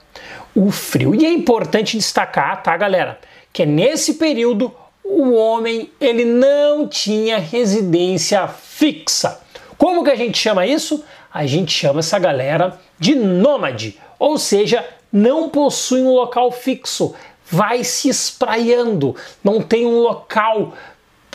o 0.55 0.69
frio. 0.69 1.15
E 1.15 1.25
é 1.25 1.31
importante 1.31 1.97
destacar, 1.97 2.61
tá, 2.61 2.75
galera? 2.75 3.17
que 3.53 3.65
nesse 3.65 4.15
período 4.15 4.73
o 5.03 5.33
homem 5.33 5.91
ele 5.99 6.23
não 6.23 6.87
tinha 6.87 7.37
residência 7.37 8.47
fixa. 8.47 9.40
Como 9.81 10.03
que 10.03 10.11
a 10.11 10.15
gente 10.15 10.37
chama 10.37 10.67
isso? 10.67 11.03
A 11.33 11.47
gente 11.47 11.71
chama 11.71 12.01
essa 12.01 12.19
galera 12.19 12.79
de 12.99 13.15
nômade, 13.15 13.99
ou 14.19 14.37
seja, 14.37 14.85
não 15.11 15.49
possui 15.49 16.03
um 16.03 16.13
local 16.13 16.51
fixo, 16.51 17.15
vai 17.49 17.83
se 17.83 18.07
espraiando, 18.07 19.15
não 19.43 19.59
tem 19.59 19.87
um 19.87 19.97
local 19.97 20.73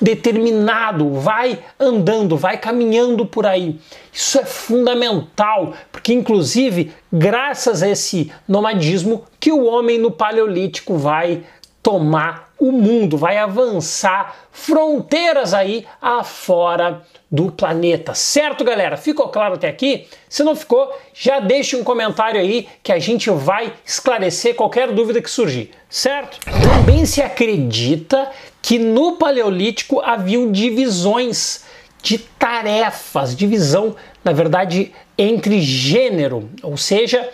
determinado, 0.00 1.14
vai 1.14 1.58
andando, 1.76 2.36
vai 2.36 2.56
caminhando 2.56 3.26
por 3.26 3.46
aí. 3.46 3.80
Isso 4.12 4.38
é 4.38 4.44
fundamental, 4.44 5.74
porque 5.90 6.12
inclusive 6.12 6.92
graças 7.12 7.82
a 7.82 7.88
esse 7.88 8.30
nomadismo 8.46 9.24
que 9.40 9.50
o 9.50 9.64
homem 9.64 9.98
no 9.98 10.12
paleolítico 10.12 10.96
vai 10.96 11.42
tomar 11.82 12.45
o 12.58 12.72
mundo, 12.72 13.16
vai 13.16 13.36
avançar 13.36 14.34
fronteiras 14.50 15.52
aí 15.52 15.86
afora 16.00 17.02
do 17.30 17.50
planeta. 17.50 18.14
Certo, 18.14 18.64
galera? 18.64 18.96
Ficou 18.96 19.28
claro 19.28 19.54
até 19.54 19.68
aqui? 19.68 20.06
Se 20.28 20.42
não 20.42 20.56
ficou, 20.56 20.96
já 21.12 21.38
deixe 21.40 21.76
um 21.76 21.84
comentário 21.84 22.40
aí 22.40 22.68
que 22.82 22.92
a 22.92 22.98
gente 22.98 23.30
vai 23.30 23.72
esclarecer 23.84 24.54
qualquer 24.54 24.92
dúvida 24.92 25.20
que 25.20 25.30
surgir, 25.30 25.70
certo? 25.88 26.38
Também 26.62 27.04
se 27.04 27.20
acredita 27.20 28.30
que 28.62 28.78
no 28.78 29.16
Paleolítico 29.16 30.00
haviam 30.00 30.50
divisões 30.50 31.64
de 32.02 32.18
tarefas, 32.18 33.34
divisão, 33.34 33.96
na 34.25 34.32
verdade, 34.32 34.92
entre 35.18 35.60
gênero, 35.60 36.48
ou 36.62 36.76
seja, 36.76 37.28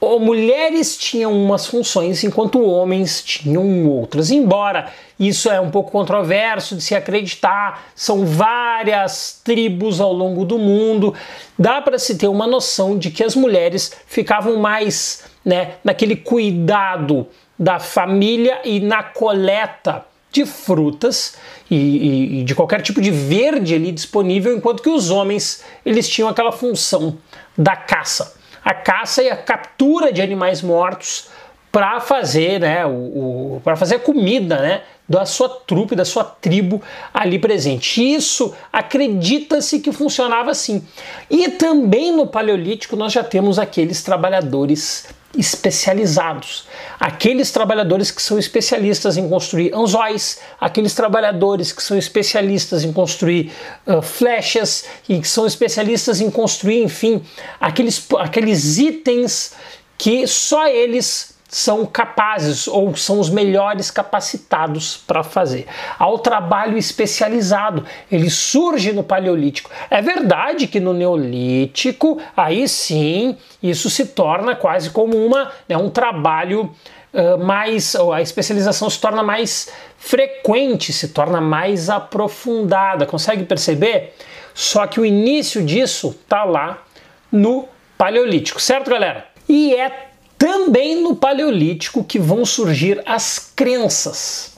mulheres 0.00 0.96
tinham 0.96 1.32
umas 1.32 1.66
funções 1.66 2.24
enquanto 2.24 2.64
homens 2.64 3.22
tinham 3.22 3.86
outras. 3.86 4.30
Embora 4.30 4.90
isso 5.18 5.50
é 5.50 5.60
um 5.60 5.70
pouco 5.70 5.90
controverso 5.90 6.74
de 6.74 6.82
se 6.82 6.94
acreditar, 6.94 7.90
são 7.94 8.24
várias 8.24 9.40
tribos 9.44 10.00
ao 10.00 10.12
longo 10.12 10.46
do 10.46 10.58
mundo, 10.58 11.14
dá 11.58 11.82
para 11.82 11.98
se 11.98 12.16
ter 12.16 12.28
uma 12.28 12.46
noção 12.46 12.96
de 12.96 13.10
que 13.10 13.22
as 13.22 13.36
mulheres 13.36 13.92
ficavam 14.06 14.56
mais 14.56 15.24
né, 15.44 15.74
naquele 15.84 16.16
cuidado 16.16 17.26
da 17.58 17.78
família 17.78 18.60
e 18.64 18.80
na 18.80 19.02
coleta 19.02 20.06
de 20.32 20.46
frutas 20.46 21.36
e, 21.70 21.76
e, 21.76 22.40
e, 22.40 22.44
de 22.44 22.54
qualquer 22.54 22.80
tipo 22.80 23.02
de 23.02 23.10
verde 23.10 23.74
ali 23.74 23.92
disponível, 23.92 24.56
enquanto 24.56 24.82
que 24.82 24.88
os 24.88 25.10
homens 25.10 25.62
eles 25.84 26.08
tinham 26.08 26.28
aquela 26.28 26.52
função 26.52 27.18
da 27.58 27.76
caça 27.76 28.39
a 28.70 28.74
caça 28.74 29.20
e 29.20 29.28
a 29.28 29.36
captura 29.36 30.12
de 30.12 30.22
animais 30.22 30.62
mortos 30.62 31.28
para 31.72 31.98
fazer, 31.98 32.60
né, 32.60 32.86
o, 32.86 33.56
o 33.56 33.60
para 33.64 33.74
fazer 33.74 33.96
a 33.96 33.98
comida, 33.98 34.60
né, 34.60 34.82
da 35.08 35.26
sua 35.26 35.48
trupe, 35.48 35.96
da 35.96 36.04
sua 36.04 36.22
tribo 36.22 36.80
ali 37.12 37.36
presente. 37.36 38.00
Isso 38.00 38.54
acredita-se 38.72 39.80
que 39.80 39.90
funcionava 39.90 40.52
assim. 40.52 40.86
E 41.28 41.48
também 41.48 42.12
no 42.12 42.28
Paleolítico 42.28 42.94
nós 42.94 43.12
já 43.12 43.24
temos 43.24 43.58
aqueles 43.58 44.04
trabalhadores 44.04 45.08
especializados. 45.36 46.66
Aqueles 46.98 47.50
trabalhadores 47.50 48.10
que 48.10 48.20
são 48.20 48.38
especialistas 48.38 49.16
em 49.16 49.28
construir 49.28 49.74
anzóis, 49.74 50.40
aqueles 50.60 50.94
trabalhadores 50.94 51.72
que 51.72 51.82
são 51.82 51.96
especialistas 51.96 52.84
em 52.84 52.92
construir 52.92 53.52
uh, 53.86 54.02
flechas 54.02 54.84
e 55.08 55.20
que 55.20 55.28
são 55.28 55.46
especialistas 55.46 56.20
em 56.20 56.30
construir, 56.30 56.82
enfim, 56.82 57.22
aqueles, 57.60 58.04
aqueles 58.18 58.78
itens 58.78 59.52
que 59.96 60.26
só 60.26 60.66
eles 60.66 61.34
são 61.50 61.84
capazes 61.84 62.68
ou 62.68 62.94
são 62.94 63.18
os 63.18 63.28
melhores 63.28 63.90
capacitados 63.90 64.96
para 64.96 65.24
fazer. 65.24 65.66
Ao 65.98 66.16
trabalho 66.20 66.78
especializado, 66.78 67.84
ele 68.10 68.30
surge 68.30 68.92
no 68.92 69.02
Paleolítico. 69.02 69.68
É 69.90 70.00
verdade 70.00 70.68
que 70.68 70.78
no 70.78 70.94
Neolítico, 70.94 72.20
aí 72.36 72.68
sim, 72.68 73.36
isso 73.60 73.90
se 73.90 74.06
torna 74.06 74.54
quase 74.54 74.90
como 74.90 75.16
uma, 75.16 75.50
né, 75.68 75.76
um 75.76 75.90
trabalho 75.90 76.72
uh, 77.12 77.44
mais, 77.44 77.96
a 77.96 78.22
especialização 78.22 78.88
se 78.88 79.00
torna 79.00 79.22
mais 79.22 79.72
frequente, 79.98 80.92
se 80.92 81.08
torna 81.08 81.40
mais 81.40 81.90
aprofundada. 81.90 83.06
Consegue 83.06 83.42
perceber? 83.42 84.14
Só 84.54 84.86
que 84.86 85.00
o 85.00 85.04
início 85.04 85.64
disso 85.64 86.16
tá 86.28 86.44
lá 86.44 86.84
no 87.32 87.68
Paleolítico, 87.98 88.60
certo, 88.60 88.88
galera? 88.88 89.26
E 89.48 89.74
é 89.74 90.09
também 90.40 91.02
no 91.02 91.14
Paleolítico 91.14 92.02
que 92.02 92.18
vão 92.18 92.46
surgir 92.46 93.02
as 93.04 93.52
crenças. 93.54 94.54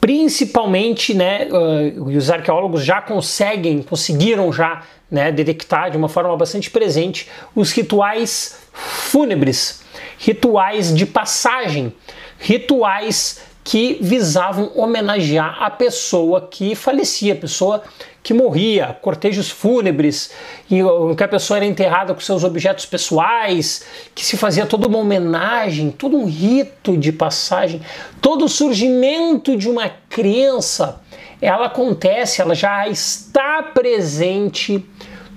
Principalmente, 0.00 1.12
né, 1.12 1.48
uh, 1.50 2.04
os 2.04 2.30
arqueólogos 2.30 2.82
já 2.82 3.02
conseguem, 3.02 3.82
conseguiram 3.82 4.50
já 4.50 4.84
né, 5.10 5.30
detectar 5.30 5.90
de 5.90 5.98
uma 5.98 6.08
forma 6.08 6.34
bastante 6.34 6.70
presente 6.70 7.28
os 7.54 7.72
rituais 7.72 8.60
fúnebres, 8.72 9.82
rituais 10.18 10.94
de 10.94 11.04
passagem, 11.04 11.94
rituais 12.38 13.42
que 13.62 13.98
visavam 14.00 14.72
homenagear 14.74 15.62
a 15.62 15.68
pessoa 15.68 16.48
que 16.50 16.74
falecia, 16.74 17.34
a 17.34 17.36
pessoa 17.36 17.82
que 18.22 18.32
morria, 18.32 18.96
cortejos 19.02 19.50
fúnebres, 19.50 20.30
em 20.70 21.14
que 21.14 21.24
a 21.24 21.28
pessoa 21.28 21.56
era 21.58 21.66
enterrada 21.66 22.14
com 22.14 22.20
seus 22.20 22.44
objetos 22.44 22.86
pessoais, 22.86 23.84
que 24.14 24.24
se 24.24 24.36
fazia 24.36 24.64
toda 24.64 24.86
uma 24.86 24.98
homenagem, 24.98 25.90
todo 25.90 26.16
um 26.16 26.26
rito 26.26 26.96
de 26.96 27.10
passagem, 27.10 27.82
todo 28.20 28.44
o 28.44 28.48
surgimento 28.48 29.56
de 29.56 29.68
uma 29.68 29.90
crença, 30.08 31.00
ela 31.40 31.66
acontece, 31.66 32.40
ela 32.40 32.54
já 32.54 32.86
está 32.86 33.62
presente 33.62 34.84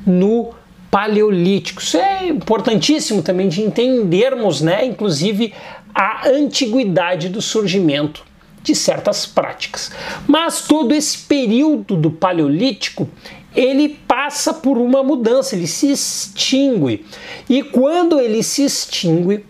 no 0.06 0.54
Paleolítico. 0.92 1.82
Isso 1.82 1.98
é 1.98 2.28
importantíssimo 2.28 3.24
também 3.24 3.50
de 3.50 3.64
entendermos, 3.64 4.62
né, 4.62 4.86
inclusive 4.86 5.54
a 5.94 6.28
antiguidade 6.28 7.30
do 7.30 7.42
surgimento 7.42 8.24
de 8.66 8.76
certas 8.76 9.26
práticas. 9.26 9.92
Mas 10.28 10.62
todo 10.62 10.94
esse 10.94 11.20
período 11.20 11.96
do 11.96 12.12
Paleolítico 12.12 13.10
ele 13.56 13.98
passa 14.06 14.54
por 14.54 14.78
uma 14.78 15.02
mudança, 15.02 15.56
ele 15.56 15.68
se 15.68 15.90
extingue. 15.90 17.06
E 17.50 17.64
quando 17.64 18.20
ele 18.20 18.44
se 18.44 18.64
extingue, 18.66 19.46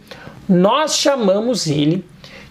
nós 0.48 0.98
chamamos 0.98 1.66
ele 1.66 2.06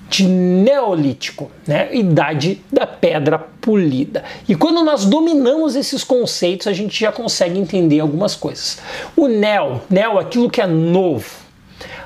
de 0.08 0.24
Neolítico, 0.24 1.50
né? 1.66 1.94
Idade 1.94 2.60
da 2.70 2.86
Pedra 2.86 3.38
Polida. 3.38 4.24
E 4.48 4.54
quando 4.54 4.84
nós 4.84 5.04
dominamos 5.04 5.76
esses 5.76 6.04
conceitos, 6.04 6.66
a 6.66 6.72
gente 6.72 6.98
já 6.98 7.10
consegue 7.10 7.58
entender 7.58 8.00
algumas 8.00 8.34
coisas. 8.34 8.78
O 9.16 9.28
Neo, 9.28 9.80
Neo, 9.88 10.18
aquilo 10.18 10.50
que 10.50 10.60
é 10.60 10.66
novo. 10.66 11.44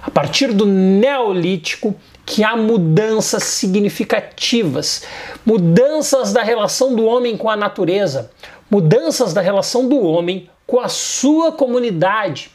A 0.03 0.11
partir 0.11 0.53
do 0.53 0.65
Neolítico, 0.65 1.95
que 2.29 2.45
há 2.45 2.55
mudanças 2.55 3.43
significativas, 3.45 5.03
mudanças 5.47 6.31
da 6.31 6.43
relação 6.43 6.95
do 6.95 7.07
homem 7.07 7.39
com 7.39 7.49
a 7.49 7.57
natureza, 7.57 8.31
mudanças 8.71 9.33
da 9.33 9.41
relação 9.41 9.89
do 9.89 9.99
homem 9.99 10.49
com 10.67 10.79
a 10.79 10.89
sua 10.89 11.53
comunidade, 11.53 12.51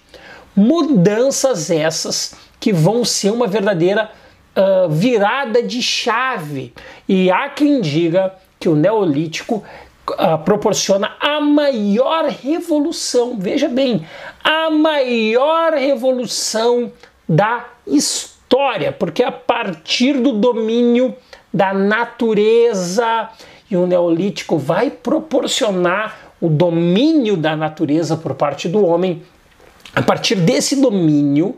mudanças 0.56 1.72
essas 1.72 2.36
que 2.60 2.72
vão 2.72 3.04
ser 3.04 3.32
uma 3.32 3.48
verdadeira 3.48 4.12
uh, 4.56 4.88
virada 4.90 5.64
de 5.64 5.82
chave. 5.82 6.72
E 7.10 7.32
há 7.32 7.50
quem 7.50 7.82
diga 7.82 8.32
que 8.60 8.70
o 8.70 8.76
Neolítico 8.76 9.64
uh, 10.08 10.38
proporciona 10.46 11.16
a 11.20 11.42
maior 11.42 12.26
revolução, 12.26 13.38
veja 13.40 13.68
bem, 13.68 14.08
a 14.44 14.70
maior 14.70 15.74
revolução 15.74 16.92
da 17.28 17.66
história 17.88 18.33
história, 18.54 18.92
porque 18.92 19.24
a 19.24 19.32
partir 19.32 20.20
do 20.20 20.34
domínio 20.34 21.16
da 21.52 21.74
natureza 21.74 23.30
e 23.70 23.76
o 23.76 23.88
Neolítico 23.88 24.60
vai 24.60 24.92
proporcionar 24.92 26.34
o 26.40 26.48
domínio 26.48 27.36
da 27.36 27.56
natureza 27.56 28.16
por 28.16 28.36
parte 28.36 28.70
do 28.70 28.86
homem, 28.86 29.24
a 29.96 30.04
partir 30.04 30.36
desse 30.36 30.80
domínio 30.80 31.58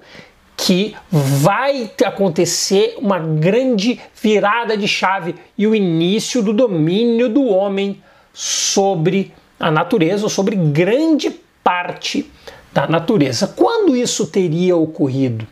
que 0.56 0.96
vai 1.12 1.92
acontecer 2.06 2.96
uma 2.98 3.20
grande 3.20 4.00
virada 4.22 4.78
de 4.78 4.88
chave 4.88 5.36
e 5.58 5.68
o 5.68 5.76
início 5.76 6.42
do 6.42 6.54
domínio 6.54 7.28
do 7.28 7.44
homem 7.46 8.02
sobre 8.34 9.34
a 9.60 9.70
natureza, 9.70 10.30
sobre 10.30 10.56
grande 10.56 11.30
parte 11.62 12.32
da 12.76 12.86
natureza. 12.88 13.48
Quando 13.48 13.96
isso 13.96 14.28
teria 14.28 14.76
ocorrido? 14.76 15.48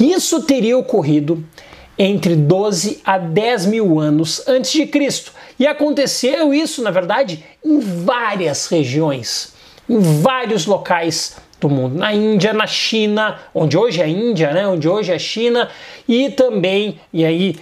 Isso 0.00 0.42
teria 0.44 0.78
ocorrido 0.78 1.44
entre 1.98 2.34
12 2.34 3.02
a 3.04 3.18
10 3.18 3.66
mil 3.66 4.00
anos 4.00 4.42
antes 4.48 4.72
de 4.72 4.86
Cristo. 4.86 5.30
E 5.58 5.66
aconteceu 5.66 6.54
isso, 6.54 6.82
na 6.82 6.90
verdade, 6.90 7.44
em 7.62 7.78
várias 7.78 8.66
regiões, 8.66 9.52
em 9.86 9.98
vários 9.98 10.64
locais 10.64 11.36
do 11.60 11.68
mundo. 11.68 11.98
Na 11.98 12.14
Índia, 12.14 12.54
na 12.54 12.66
China, 12.66 13.38
onde 13.54 13.76
hoje 13.76 14.00
é 14.00 14.04
a 14.04 14.08
Índia, 14.08 14.50
né? 14.50 14.66
onde 14.66 14.88
hoje 14.88 15.12
é 15.12 15.16
a 15.16 15.18
China, 15.18 15.68
e 16.08 16.30
também, 16.30 16.98
e 17.12 17.26
aí, 17.26 17.56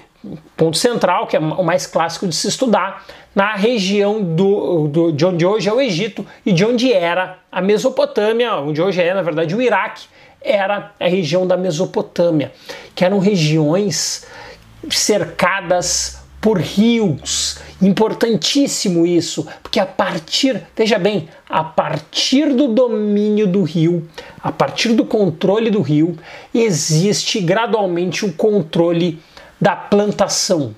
ponto 0.56 0.76
central, 0.76 1.26
que 1.26 1.36
é 1.36 1.40
o 1.40 1.64
mais 1.64 1.86
clássico 1.86 2.26
de 2.26 2.34
se 2.34 2.48
estudar, 2.48 3.04
na 3.34 3.54
região 3.54 4.22
do, 4.22 4.88
do, 4.88 5.12
de 5.12 5.24
onde 5.24 5.46
hoje 5.46 5.68
é 5.68 5.72
o 5.72 5.80
Egito 5.80 6.26
e 6.44 6.52
de 6.52 6.64
onde 6.64 6.92
era 6.92 7.38
a 7.50 7.60
Mesopotâmia, 7.60 8.56
onde 8.56 8.80
hoje 8.80 9.00
é, 9.00 9.14
na 9.14 9.22
verdade, 9.22 9.54
o 9.54 9.62
Iraque, 9.62 10.06
era 10.40 10.92
a 10.98 11.06
região 11.06 11.46
da 11.46 11.56
Mesopotâmia, 11.56 12.52
que 12.94 13.04
eram 13.04 13.18
regiões 13.18 14.26
cercadas 14.90 16.20
por 16.40 16.58
rios. 16.58 17.58
Importantíssimo 17.80 19.06
isso, 19.06 19.46
porque 19.62 19.78
a 19.78 19.86
partir, 19.86 20.60
veja 20.76 20.98
bem, 20.98 21.28
a 21.48 21.62
partir 21.62 22.52
do 22.52 22.68
domínio 22.68 23.46
do 23.46 23.62
rio, 23.62 24.08
a 24.42 24.50
partir 24.50 24.92
do 24.92 25.04
controle 25.04 25.70
do 25.70 25.80
rio, 25.80 26.16
existe 26.52 27.40
gradualmente 27.40 28.24
o 28.24 28.32
controle 28.32 29.20
da 29.62 29.76
plantação, 29.76 30.74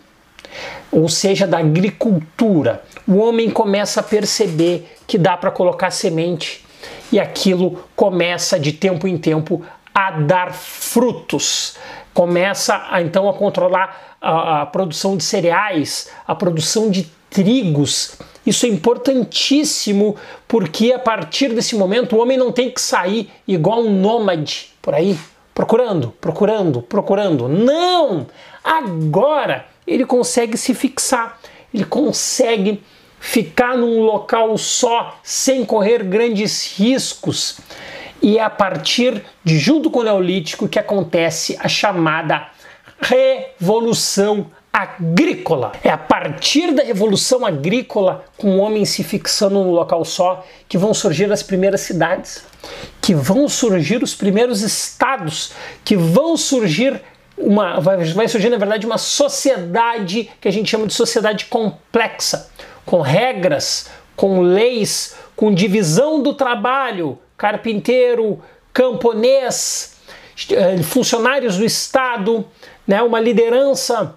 ou 0.93 1.09
seja, 1.09 1.47
da 1.47 1.57
agricultura. 1.57 2.83
O 3.09 3.17
homem 3.17 3.49
começa 3.49 4.01
a 4.01 4.03
perceber 4.03 4.99
que 5.07 5.17
dá 5.17 5.39
para 5.39 5.51
colocar 5.51 5.91
semente 5.91 6.67
e 7.11 7.19
aquilo 7.19 7.83
começa 7.97 8.61
de 8.61 8.73
tempo 8.73 9.09
em 9.09 9.17
tempo 9.17 9.65
a 9.95 10.11
dar 10.11 10.53
frutos. 10.53 11.77
Começa 12.13 12.87
a, 12.91 13.01
então 13.01 13.27
a 13.27 13.33
controlar 13.33 14.17
a, 14.21 14.61
a 14.61 14.67
produção 14.67 15.17
de 15.17 15.25
cereais, 15.25 16.11
a 16.29 16.35
produção 16.35 16.91
de 16.91 17.11
trigos. 17.31 18.19
Isso 18.45 18.67
é 18.67 18.69
importantíssimo 18.69 20.15
porque 20.47 20.93
a 20.93 20.99
partir 20.99 21.55
desse 21.55 21.75
momento 21.75 22.17
o 22.17 22.21
homem 22.21 22.37
não 22.37 22.53
tem 22.53 22.71
que 22.71 22.83
sair 22.83 23.31
igual 23.49 23.81
um 23.81 23.99
nômade 23.99 24.75
por 24.83 24.93
aí, 24.93 25.19
procurando, 25.55 26.13
procurando, 26.21 26.83
procurando. 26.83 27.49
Não! 27.49 28.27
Agora 28.65 29.67
ele 29.87 30.07
consegue 30.07 30.57
se 30.57 30.73
fixar, 30.73 31.39
ele 31.73 31.85
consegue 31.85 32.83
ficar 33.21 33.77
num 33.77 34.01
local 34.01 34.57
só 34.57 35.19
sem 35.23 35.65
correr 35.65 36.03
grandes 36.03 36.79
riscos. 36.79 37.59
E 38.23 38.39
é 38.39 38.43
a 38.43 38.49
partir 38.49 39.23
de 39.45 39.59
junto 39.59 39.91
com 39.91 40.01
o 40.01 40.03
Neolítico 40.03 40.67
que 40.67 40.79
acontece 40.79 41.59
a 41.61 41.69
chamada 41.69 42.49
revolução 43.01 44.51
agrícola. 44.73 45.73
É 45.85 45.91
a 45.91 45.97
partir 45.99 46.73
da 46.73 46.83
revolução 46.83 47.47
agrícola, 47.47 48.25
com 48.37 48.57
o 48.57 48.59
homem 48.59 48.85
se 48.85 49.05
fixando 49.05 49.63
num 49.63 49.71
local 49.71 50.05
só, 50.05 50.45
que 50.69 50.77
vão 50.77 50.93
surgir 50.93 51.31
as 51.31 51.43
primeiras 51.43 51.83
cidades, 51.83 52.45
que 53.01 53.15
vão 53.15 53.49
surgir 53.49 54.03
os 54.03 54.15
primeiros 54.15 54.63
estados, 54.63 55.53
que 55.85 55.97
vão 55.97 56.37
surgir 56.37 57.01
uma 57.37 57.81
vai, 57.81 57.97
vai 58.05 58.29
surgir 58.29 58.49
na 58.49 58.57
verdade 58.57 58.87
uma 58.87 58.99
sociedade 58.99 60.31
que 60.41 60.49
a 60.49 60.53
gente 60.53 60.71
chama 60.71 60.87
de 60.87 60.95
sociedade 60.95 61.47
complexa, 61.47 62.51
com 62.87 63.01
regras, 63.01 63.91
com 64.17 64.41
leis, 64.41 65.17
com 65.35 65.53
divisão 65.53 66.23
do 66.23 66.35
trabalho, 66.35 67.19
carpinteiro, 67.37 68.41
camponês, 68.73 69.97
eh, 70.51 70.83
funcionários 70.83 71.57
do 71.57 71.65
Estado, 71.65 72.47
né, 72.87 73.03
uma 73.03 73.21
liderança, 73.21 74.17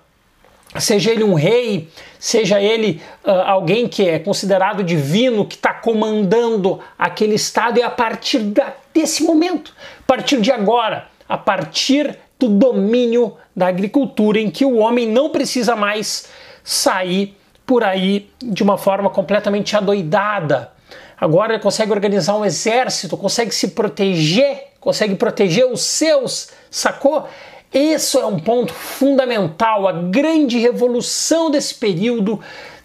seja 0.79 1.11
ele 1.11 1.23
um 1.23 1.33
rei, 1.33 1.89
seja 2.19 2.61
ele 2.61 3.01
uh, 3.23 3.31
alguém 3.45 3.87
que 3.87 4.07
é 4.07 4.19
considerado 4.19 4.83
divino, 4.83 5.45
que 5.45 5.55
está 5.55 5.73
comandando 5.73 6.79
aquele 6.97 7.35
Estado, 7.35 7.79
e 7.79 7.83
a 7.83 7.89
partir 7.89 8.39
da, 8.39 8.73
desse 8.93 9.23
momento, 9.23 9.73
a 9.99 10.03
partir 10.07 10.41
de 10.41 10.51
agora, 10.51 11.07
a 11.27 11.37
partir 11.37 12.17
do 12.39 12.49
domínio 12.49 13.35
da 13.55 13.67
agricultura, 13.67 14.39
em 14.39 14.49
que 14.49 14.65
o 14.65 14.77
homem 14.77 15.07
não 15.07 15.29
precisa 15.29 15.75
mais 15.75 16.27
sair 16.63 17.35
por 17.65 17.83
aí 17.83 18.29
de 18.41 18.63
uma 18.63 18.77
forma 18.77 19.09
completamente 19.09 19.75
adoidada. 19.75 20.71
Agora 21.19 21.53
ele 21.53 21.63
consegue 21.63 21.91
organizar 21.91 22.35
um 22.37 22.45
exército, 22.45 23.17
consegue 23.17 23.53
se 23.53 23.69
proteger, 23.69 24.67
consegue 24.79 25.15
proteger 25.15 25.65
os 25.65 25.81
seus, 25.81 26.51
sacou? 26.69 27.27
Isso 27.73 28.19
é 28.19 28.25
um 28.25 28.39
ponto 28.39 28.73
fundamental, 28.73 29.87
a 29.87 29.91
grande 29.91 30.59
revolução 30.59 31.49
desse 31.49 31.75
período 31.75 32.39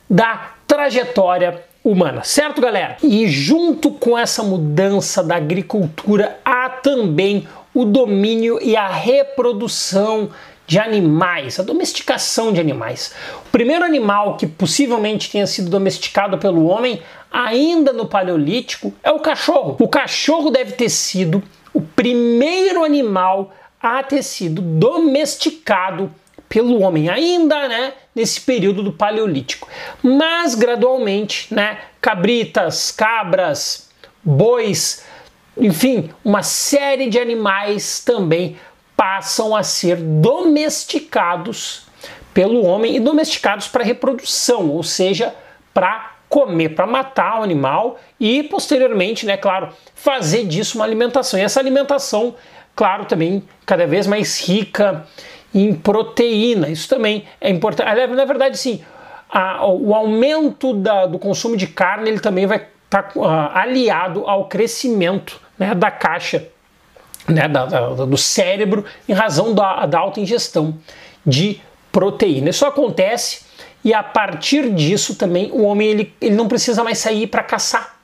da 0.08 0.52
trajetória 0.66 1.62
humana, 1.84 2.22
certo, 2.24 2.60
galera? 2.60 2.96
E 3.02 3.28
junto 3.28 3.90
com 3.92 4.18
essa 4.18 4.42
mudança 4.42 5.22
da 5.22 5.36
agricultura, 5.36 6.38
há 6.44 6.68
também 6.70 7.46
o 7.74 7.84
domínio 7.84 8.58
e 8.60 8.76
a 8.76 8.88
reprodução 8.88 10.30
de 10.66 10.78
animais, 10.78 11.58
a 11.58 11.62
domesticação 11.62 12.52
de 12.52 12.60
animais. 12.60 13.14
O 13.46 13.50
primeiro 13.50 13.84
animal 13.84 14.36
que 14.36 14.46
possivelmente 14.46 15.30
tenha 15.30 15.46
sido 15.46 15.70
domesticado 15.70 16.38
pelo 16.38 16.66
homem, 16.66 17.02
ainda 17.30 17.92
no 17.92 18.06
Paleolítico, 18.06 18.94
é 19.02 19.10
o 19.10 19.20
cachorro. 19.20 19.76
O 19.80 19.88
cachorro 19.88 20.50
deve 20.50 20.72
ter 20.72 20.88
sido 20.88 21.42
o 21.74 21.80
primeiro 21.80 22.84
animal 22.84 23.52
a 23.80 24.02
ter 24.02 24.22
sido 24.22 24.62
domesticado 24.62 26.10
pelo 26.48 26.80
homem, 26.82 27.08
ainda 27.08 27.66
né, 27.66 27.94
nesse 28.14 28.40
período 28.40 28.82
do 28.82 28.92
Paleolítico. 28.92 29.66
Mas 30.02 30.54
gradualmente, 30.54 31.52
né, 31.52 31.78
cabritas, 32.00 32.90
cabras, 32.90 33.88
bois, 34.22 35.02
enfim, 35.56 36.10
uma 36.24 36.42
série 36.42 37.08
de 37.08 37.18
animais 37.18 38.00
também 38.00 38.56
passam 38.96 39.54
a 39.54 39.62
ser 39.62 39.96
domesticados 39.96 41.86
pelo 42.32 42.64
homem 42.64 42.96
e 42.96 43.00
domesticados 43.00 43.68
para 43.68 43.84
reprodução, 43.84 44.70
ou 44.70 44.82
seja, 44.82 45.34
para 45.74 46.12
comer, 46.28 46.70
para 46.70 46.86
matar 46.86 47.40
o 47.40 47.42
animal 47.42 47.98
e 48.18 48.42
posteriormente, 48.42 49.26
né, 49.26 49.36
claro, 49.36 49.68
fazer 49.94 50.46
disso 50.46 50.78
uma 50.78 50.84
alimentação. 50.84 51.38
E 51.38 51.42
essa 51.42 51.60
alimentação, 51.60 52.34
claro, 52.74 53.04
também 53.04 53.42
cada 53.66 53.86
vez 53.86 54.06
mais 54.06 54.40
rica 54.40 55.06
em 55.54 55.74
proteína. 55.74 56.68
Isso 56.68 56.88
também 56.88 57.24
é 57.38 57.50
importante. 57.50 58.06
Na 58.06 58.24
verdade, 58.24 58.56
sim, 58.56 58.82
a, 59.28 59.66
o 59.66 59.94
aumento 59.94 60.72
da, 60.72 61.04
do 61.04 61.18
consumo 61.18 61.56
de 61.56 61.66
carne 61.66 62.08
ele 62.08 62.20
também 62.20 62.46
vai 62.46 62.66
estar 62.92 63.02
tá, 63.02 63.18
uh, 63.18 63.56
aliado 63.56 64.28
ao 64.28 64.46
crescimento 64.46 65.40
né, 65.58 65.74
da 65.74 65.90
caixa 65.90 66.48
né, 67.26 67.48
da, 67.48 67.64
da, 67.66 67.88
do 67.90 68.16
cérebro 68.16 68.84
em 69.08 69.12
razão 69.12 69.54
da, 69.54 69.86
da 69.86 69.98
alta 69.98 70.20
ingestão 70.20 70.76
de 71.24 71.60
proteína. 71.90 72.50
Isso 72.50 72.66
acontece 72.66 73.42
e 73.84 73.94
a 73.94 74.02
partir 74.02 74.70
disso 74.70 75.14
também 75.14 75.50
o 75.52 75.62
homem 75.62 75.88
ele, 75.88 76.14
ele 76.20 76.34
não 76.34 76.48
precisa 76.48 76.84
mais 76.84 76.98
sair 76.98 77.26
para 77.26 77.42
caçar. 77.42 77.96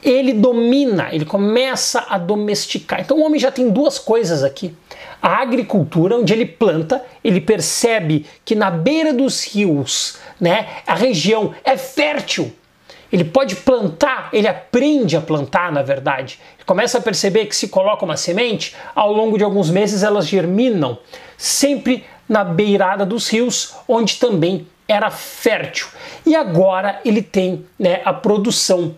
Ele 0.00 0.32
domina, 0.32 1.08
ele 1.10 1.24
começa 1.24 2.06
a 2.08 2.18
domesticar. 2.18 3.00
Então 3.00 3.18
o 3.18 3.24
homem 3.24 3.40
já 3.40 3.50
tem 3.50 3.68
duas 3.68 3.98
coisas 3.98 4.44
aqui. 4.44 4.72
A 5.20 5.42
agricultura, 5.42 6.16
onde 6.16 6.32
ele 6.32 6.46
planta, 6.46 7.04
ele 7.24 7.40
percebe 7.40 8.24
que 8.44 8.54
na 8.54 8.70
beira 8.70 9.12
dos 9.12 9.44
rios, 9.44 10.18
né, 10.40 10.68
a 10.86 10.94
região 10.94 11.52
é 11.64 11.76
fértil 11.76 12.52
ele 13.12 13.24
pode 13.24 13.56
plantar, 13.56 14.28
ele 14.32 14.46
aprende 14.46 15.16
a 15.16 15.20
plantar, 15.20 15.72
na 15.72 15.82
verdade. 15.82 16.38
Ele 16.56 16.64
começa 16.64 16.98
a 16.98 17.00
perceber 17.00 17.46
que 17.46 17.56
se 17.56 17.68
coloca 17.68 18.04
uma 18.04 18.16
semente, 18.16 18.76
ao 18.94 19.12
longo 19.12 19.38
de 19.38 19.44
alguns 19.44 19.70
meses 19.70 20.02
elas 20.02 20.26
germinam, 20.26 20.98
sempre 21.36 22.04
na 22.28 22.44
beirada 22.44 23.06
dos 23.06 23.28
rios, 23.28 23.74
onde 23.88 24.16
também 24.16 24.66
era 24.86 25.10
fértil. 25.10 25.88
E 26.26 26.36
agora 26.36 27.00
ele 27.04 27.22
tem 27.22 27.64
né, 27.78 28.02
a 28.04 28.12
produção 28.12 28.94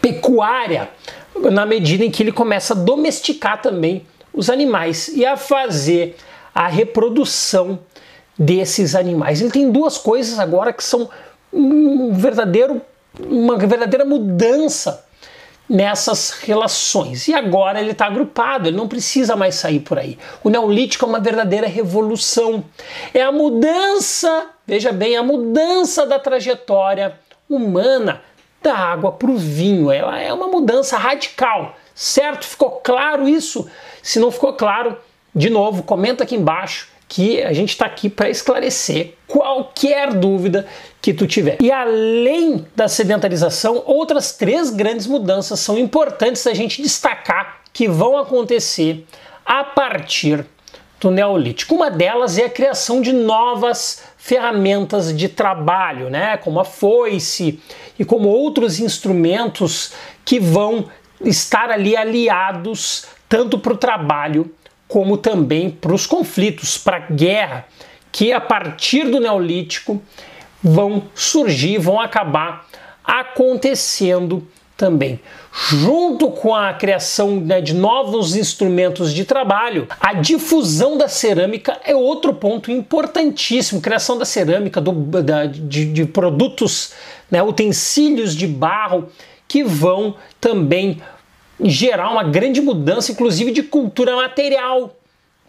pecuária, 0.00 0.88
na 1.36 1.66
medida 1.66 2.04
em 2.04 2.10
que 2.10 2.22
ele 2.22 2.32
começa 2.32 2.74
a 2.74 2.76
domesticar 2.76 3.60
também 3.60 4.06
os 4.32 4.50
animais 4.50 5.08
e 5.08 5.24
a 5.24 5.36
fazer 5.36 6.16
a 6.54 6.66
reprodução 6.66 7.78
desses 8.38 8.94
animais. 8.94 9.40
Ele 9.40 9.50
tem 9.50 9.70
duas 9.70 9.98
coisas 9.98 10.38
agora 10.38 10.72
que 10.72 10.82
são 10.82 11.08
um 11.52 12.12
verdadeiro 12.12 12.80
uma 13.20 13.56
verdadeira 13.56 14.04
mudança 14.04 15.04
nessas 15.68 16.30
relações. 16.30 17.26
E 17.28 17.34
agora 17.34 17.80
ele 17.80 17.92
está 17.92 18.06
agrupado, 18.06 18.68
ele 18.68 18.76
não 18.76 18.88
precisa 18.88 19.34
mais 19.36 19.54
sair 19.54 19.80
por 19.80 19.98
aí. 19.98 20.18
O 20.42 20.50
Neolítico 20.50 21.04
é 21.04 21.08
uma 21.08 21.20
verdadeira 21.20 21.66
revolução. 21.66 22.64
É 23.12 23.22
a 23.22 23.32
mudança, 23.32 24.50
veja 24.66 24.92
bem, 24.92 25.16
a 25.16 25.22
mudança 25.22 26.06
da 26.06 26.18
trajetória 26.18 27.18
humana 27.48 28.22
da 28.62 28.76
água 28.76 29.12
para 29.12 29.30
o 29.30 29.36
vinho. 29.36 29.90
Ela 29.90 30.20
é 30.20 30.32
uma 30.32 30.48
mudança 30.48 30.96
radical, 30.96 31.76
certo? 31.94 32.44
Ficou 32.46 32.70
claro 32.82 33.28
isso? 33.28 33.68
Se 34.02 34.18
não 34.18 34.30
ficou 34.30 34.52
claro, 34.52 34.96
de 35.34 35.50
novo, 35.50 35.82
comenta 35.82 36.24
aqui 36.24 36.34
embaixo 36.34 36.93
que 37.14 37.40
a 37.44 37.52
gente 37.52 37.68
está 37.68 37.86
aqui 37.86 38.10
para 38.10 38.28
esclarecer 38.28 39.14
qualquer 39.28 40.12
dúvida 40.14 40.66
que 41.00 41.14
tu 41.14 41.28
tiver. 41.28 41.56
E 41.62 41.70
além 41.70 42.66
da 42.74 42.88
sedentarização, 42.88 43.84
outras 43.86 44.32
três 44.32 44.68
grandes 44.68 45.06
mudanças 45.06 45.60
são 45.60 45.78
importantes 45.78 46.44
a 46.44 46.52
gente 46.52 46.82
destacar 46.82 47.60
que 47.72 47.86
vão 47.86 48.18
acontecer 48.18 49.06
a 49.46 49.62
partir 49.62 50.44
do 50.98 51.12
Neolítico. 51.12 51.76
Uma 51.76 51.88
delas 51.88 52.36
é 52.36 52.46
a 52.46 52.50
criação 52.50 53.00
de 53.00 53.12
novas 53.12 54.02
ferramentas 54.18 55.16
de 55.16 55.28
trabalho, 55.28 56.10
né, 56.10 56.36
como 56.38 56.58
a 56.58 56.64
foice 56.64 57.60
e 57.96 58.04
como 58.04 58.28
outros 58.28 58.80
instrumentos 58.80 59.92
que 60.24 60.40
vão 60.40 60.86
estar 61.20 61.70
ali 61.70 61.96
aliados 61.96 63.06
tanto 63.28 63.56
para 63.56 63.72
o 63.72 63.76
trabalho 63.76 64.52
como 64.94 65.16
também 65.16 65.70
para 65.70 65.92
os 65.92 66.06
conflitos, 66.06 66.78
para 66.78 66.98
a 66.98 67.12
guerra, 67.12 67.66
que 68.12 68.32
a 68.32 68.40
partir 68.40 69.10
do 69.10 69.18
Neolítico 69.18 70.00
vão 70.62 71.02
surgir, 71.16 71.78
vão 71.78 72.00
acabar 72.00 72.64
acontecendo 73.02 74.46
também. 74.76 75.18
Junto 75.52 76.30
com 76.30 76.54
a 76.54 76.72
criação 76.74 77.40
né, 77.40 77.60
de 77.60 77.74
novos 77.74 78.36
instrumentos 78.36 79.12
de 79.12 79.24
trabalho, 79.24 79.88
a 79.98 80.12
difusão 80.12 80.96
da 80.96 81.08
cerâmica 81.08 81.76
é 81.84 81.96
outro 81.96 82.32
ponto 82.32 82.70
importantíssimo. 82.70 83.80
Criação 83.80 84.16
da 84.16 84.24
cerâmica, 84.24 84.80
do, 84.80 84.92
da, 84.92 85.46
de, 85.46 85.92
de, 85.92 86.04
produtos, 86.04 86.92
né, 87.28 87.42
utensílios 87.42 88.36
de 88.36 88.46
barro 88.46 89.08
que 89.48 89.64
vão 89.64 90.14
também 90.40 91.02
gerar 91.60 92.10
uma 92.10 92.24
grande 92.24 92.60
mudança, 92.60 93.12
inclusive 93.12 93.52
de 93.52 93.62
cultura 93.62 94.16
material 94.16 94.94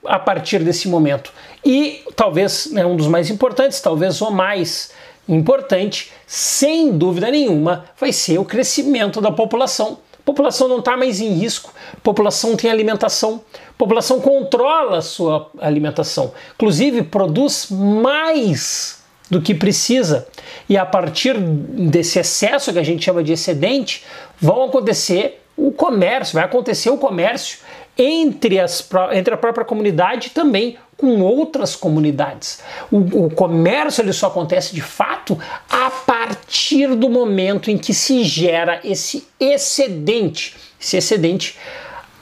a 0.05 0.19
partir 0.19 0.59
desse 0.63 0.87
momento. 0.87 1.31
E 1.63 2.03
talvez 2.15 2.69
né, 2.71 2.85
um 2.85 2.95
dos 2.95 3.07
mais 3.07 3.29
importantes, 3.29 3.81
talvez 3.81 4.21
o 4.21 4.29
mais 4.29 4.91
importante, 5.27 6.11
sem 6.27 6.95
dúvida 6.95 7.31
nenhuma, 7.31 7.85
vai 7.99 8.11
ser 8.11 8.37
o 8.37 8.45
crescimento 8.45 9.19
da 9.19 9.31
população. 9.31 9.99
A 10.13 10.23
população 10.25 10.67
não 10.67 10.79
está 10.79 10.97
mais 10.97 11.19
em 11.21 11.33
risco, 11.33 11.73
a 11.93 11.99
população 12.01 12.55
tem 12.55 12.69
alimentação, 12.69 13.41
a 13.69 13.73
população 13.77 14.19
controla 14.19 14.97
a 14.97 15.01
sua 15.01 15.51
alimentação, 15.59 16.33
inclusive 16.55 17.03
produz 17.03 17.67
mais 17.69 19.03
do 19.29 19.41
que 19.41 19.53
precisa. 19.53 20.27
E 20.67 20.77
a 20.77 20.85
partir 20.85 21.37
desse 21.37 22.19
excesso 22.19 22.73
que 22.73 22.79
a 22.79 22.83
gente 22.83 23.05
chama 23.05 23.23
de 23.23 23.33
excedente, 23.33 24.03
vão 24.39 24.63
acontecer 24.63 25.44
o 25.57 25.71
comércio, 25.71 26.35
vai 26.35 26.43
acontecer 26.43 26.89
o 26.89 26.97
comércio 26.97 27.59
entre, 27.97 28.59
as, 28.59 28.87
entre 29.13 29.33
a 29.33 29.37
própria 29.37 29.65
comunidade 29.65 30.31
também 30.31 30.77
com 30.97 31.21
outras 31.21 31.75
comunidades. 31.75 32.61
O, 32.91 33.25
o, 33.25 33.29
comércio 33.29 34.01
ele 34.01 34.13
só 34.13 34.27
acontece 34.27 34.73
de 34.73 34.81
fato 34.81 35.37
a 35.69 35.89
partir 35.89 36.95
do 36.95 37.09
momento 37.09 37.69
em 37.69 37.77
que 37.77 37.93
se 37.93 38.23
gera 38.23 38.79
esse 38.83 39.27
excedente, 39.39 40.55
esse 40.79 40.97
excedente 40.97 41.57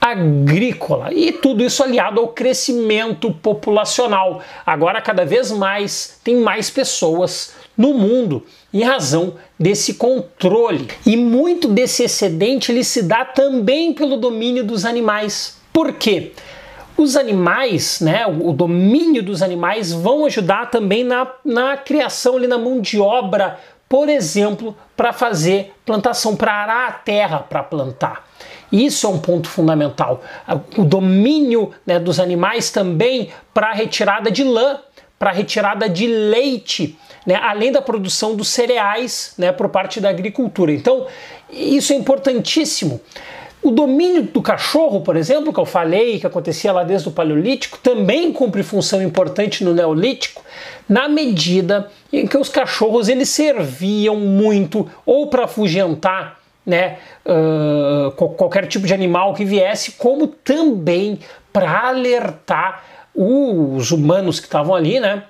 agrícola 0.02 1.14
e 1.14 1.32
tudo 1.32 1.64
isso 1.64 1.82
aliado 1.82 2.20
ao 2.20 2.28
crescimento 2.28 3.32
populacional. 3.32 4.42
Agora 4.66 5.02
cada 5.02 5.26
vez 5.26 5.50
mais 5.50 6.20
tem 6.24 6.36
mais 6.36 6.70
pessoas 6.70 7.54
no 7.78 7.94
mundo 7.94 8.46
em 8.74 8.84
razão 8.84 9.36
desse 9.60 9.96
controle. 9.96 10.88
E 11.06 11.18
muito 11.18 11.68
desse 11.68 12.04
excedente 12.04 12.72
ele 12.72 12.84
se 12.84 13.04
dá 13.04 13.26
também 13.26 13.94
pelo 13.94 14.18
domínio 14.18 14.64
dos 14.64 14.86
animais. 14.86 15.58
Por 15.72 15.94
quê? 15.94 16.32
Os 16.96 17.16
animais, 17.18 18.00
né, 18.02 18.26
o 18.28 18.54
domínio 18.54 19.24
dos 19.24 19.42
animais 19.42 19.92
vão 19.92 20.26
ajudar 20.26 20.70
também 20.70 21.04
na, 21.04 21.28
na 21.44 21.76
criação 21.76 22.38
ali 22.38 22.46
na 22.46 22.58
mão 22.58 22.80
de 22.80 23.00
obra, 23.00 23.60
por 23.90 24.10
exemplo, 24.10 24.78
para 24.96 25.12
fazer 25.12 25.74
plantação, 25.86 26.36
para 26.36 26.54
arar 26.54 26.90
a 26.90 26.92
terra 26.92 27.40
para 27.40 27.64
plantar. 27.64 28.28
Isso 28.72 29.06
é 29.06 29.10
um 29.10 29.20
ponto 29.20 29.48
fundamental. 29.48 30.24
O 30.78 30.84
domínio 30.84 31.72
né, 31.86 32.00
dos 32.00 32.20
animais 32.20 32.72
também 32.72 33.30
para 33.54 33.68
a 33.68 33.74
retirada 33.74 34.32
de 34.32 34.44
lã, 34.44 34.80
para 35.20 35.30
a 35.30 35.34
retirada 35.34 35.88
de 35.88 36.08
leite, 36.08 36.98
né, 37.26 37.36
além 37.36 37.72
da 37.72 37.82
produção 37.82 38.36
dos 38.36 38.48
cereais 38.50 39.34
né, 39.38 39.52
por 39.52 39.70
parte 39.70 40.00
da 40.00 40.10
agricultura. 40.10 40.72
Então, 40.72 41.08
isso 41.50 41.94
é 41.94 41.96
importantíssimo. 41.96 43.00
O 43.62 43.72
domínio 43.72 44.24
do 44.24 44.42
cachorro, 44.42 45.00
por 45.02 45.16
exemplo, 45.16 45.54
que 45.54 45.60
eu 45.60 45.66
falei, 45.66 46.20
que 46.20 46.28
acontecia 46.28 46.74
lá 46.74 46.84
desde 46.84 47.08
o 47.08 47.12
Paleolítico, 47.12 47.80
também 47.82 48.34
cumpre 48.34 48.62
função 48.62 49.02
importante 49.02 49.64
no 49.64 49.74
Neolítico, 49.74 50.44
na 50.88 51.08
medida 51.08 51.90
em 52.12 52.28
que 52.28 52.38
os 52.38 52.50
cachorros 52.50 53.08
eles 53.08 53.30
serviam 53.30 54.18
muito 54.18 54.90
ou 55.06 55.28
para 55.28 55.46
afugentar 55.46 56.40
né, 56.66 56.98
uh, 57.26 58.12
qualquer 58.12 58.68
tipo 58.68 58.86
de 58.86 58.94
animal 58.94 59.34
que 59.34 59.46
viesse, 59.46 59.94
como 59.94 60.28
também 60.28 61.20
para 61.52 61.88
alertar 61.88 62.84
os 63.16 63.92
humanos 63.92 64.40
que 64.40 64.46
estavam 64.46 64.76
ali, 64.76 65.00
né, 65.00 65.24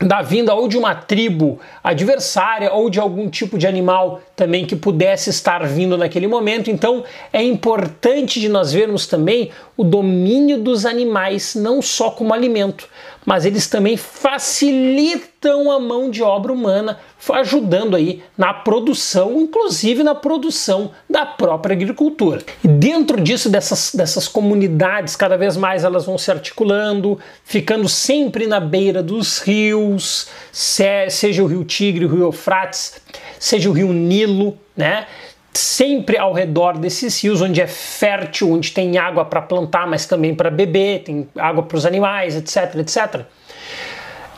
da 0.00 0.22
vinda 0.22 0.54
ou 0.54 0.68
de 0.68 0.78
uma 0.78 0.94
tribo 0.94 1.58
adversária 1.82 2.72
ou 2.72 2.88
de 2.88 3.00
algum 3.00 3.28
tipo 3.28 3.58
de 3.58 3.66
animal 3.66 4.20
também 4.36 4.64
que 4.64 4.76
pudesse 4.76 5.30
estar 5.30 5.66
vindo 5.66 5.98
naquele 5.98 6.28
momento. 6.28 6.70
Então 6.70 7.02
é 7.32 7.42
importante 7.42 8.40
de 8.40 8.48
nós 8.48 8.72
vermos 8.72 9.06
também 9.06 9.50
o 9.76 9.82
domínio 9.82 10.58
dos 10.62 10.86
animais 10.86 11.54
não 11.56 11.82
só 11.82 12.10
como 12.10 12.32
alimento, 12.32 12.88
mas 13.28 13.44
eles 13.44 13.66
também 13.66 13.94
facilitam 13.94 15.70
a 15.70 15.78
mão 15.78 16.10
de 16.10 16.22
obra 16.22 16.50
humana, 16.50 16.98
ajudando 17.30 17.94
aí 17.94 18.22
na 18.38 18.54
produção, 18.54 19.38
inclusive 19.42 20.02
na 20.02 20.14
produção 20.14 20.92
da 21.10 21.26
própria 21.26 21.74
agricultura. 21.74 22.42
E 22.64 22.68
dentro 22.68 23.20
disso, 23.20 23.50
dessas, 23.50 23.94
dessas 23.94 24.26
comunidades, 24.26 25.14
cada 25.14 25.36
vez 25.36 25.58
mais 25.58 25.84
elas 25.84 26.06
vão 26.06 26.16
se 26.16 26.30
articulando, 26.30 27.18
ficando 27.44 27.86
sempre 27.86 28.46
na 28.46 28.60
beira 28.60 29.02
dos 29.02 29.40
rios, 29.40 30.28
seja 30.50 31.44
o 31.44 31.46
rio 31.46 31.64
Tigre, 31.64 32.06
o 32.06 32.08
rio 32.08 32.22
Eufrates, 32.22 32.94
seja 33.38 33.68
o 33.68 33.74
rio 33.74 33.92
Nilo, 33.92 34.56
né? 34.74 35.06
Sempre 35.52 36.16
ao 36.16 36.32
redor 36.32 36.78
desses 36.78 37.22
rios, 37.22 37.40
onde 37.40 37.60
é 37.60 37.66
fértil, 37.66 38.52
onde 38.52 38.70
tem 38.70 38.98
água 38.98 39.24
para 39.24 39.42
plantar, 39.42 39.86
mas 39.86 40.06
também 40.06 40.34
para 40.34 40.50
beber, 40.50 41.02
tem 41.02 41.28
água 41.36 41.62
para 41.62 41.76
os 41.76 41.84
animais, 41.84 42.36
etc, 42.36 42.76
etc. 42.76 43.22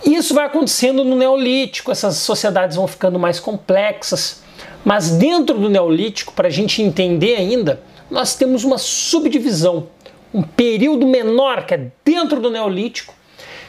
Isso 0.05 0.35
vai 0.35 0.47
acontecendo 0.47 1.05
no 1.05 1.17
Neolítico, 1.17 1.91
essas 1.91 2.17
sociedades 2.17 2.77
vão 2.77 2.87
ficando 2.87 3.19
mais 3.19 3.39
complexas, 3.39 4.43
mas 4.85 5.11
dentro 5.11 5.59
do 5.59 5.69
Neolítico, 5.69 6.33
para 6.33 6.49
a 6.49 6.51
gente 6.51 6.81
entender 6.83 7.37
ainda, 7.37 7.83
nós 8.11 8.35
temos 8.35 8.65
uma 8.65 8.79
subdivisão, 8.79 9.89
um 10.33 10.43
período 10.43 11.07
menor 11.07 11.67
que 11.67 11.75
é 11.75 11.91
dentro 12.05 12.41
do 12.41 12.51
Neolítico, 12.51 13.15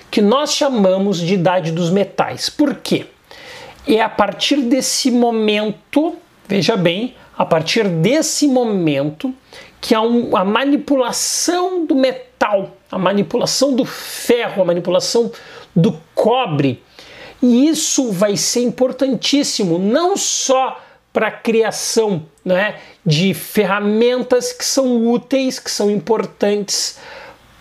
que 0.09 0.21
nós 0.21 0.53
chamamos 0.53 1.19
de 1.19 1.33
Idade 1.33 1.71
dos 1.71 1.89
Metais. 1.89 2.49
Por 2.49 2.75
quê? 2.75 3.07
É 3.87 4.01
a 4.01 4.09
partir 4.09 4.57
desse 4.57 5.09
momento, 5.11 6.15
veja 6.47 6.77
bem, 6.77 7.15
a 7.41 7.45
partir 7.45 7.87
desse 7.87 8.47
momento 8.47 9.33
que 9.81 9.95
há 9.95 10.01
um, 10.01 10.37
a 10.37 10.45
manipulação 10.45 11.87
do 11.87 11.95
metal, 11.95 12.77
a 12.91 12.99
manipulação 12.99 13.75
do 13.75 13.83
ferro, 13.83 14.61
a 14.61 14.65
manipulação 14.65 15.31
do 15.75 15.99
cobre. 16.13 16.83
E 17.41 17.67
isso 17.67 18.11
vai 18.11 18.37
ser 18.37 18.61
importantíssimo, 18.61 19.79
não 19.79 20.15
só 20.15 20.79
para 21.11 21.29
a 21.29 21.31
criação 21.31 22.27
né, 22.45 22.75
de 23.03 23.33
ferramentas 23.33 24.53
que 24.53 24.63
são 24.63 25.07
úteis, 25.07 25.57
que 25.57 25.71
são 25.71 25.89
importantes 25.89 26.99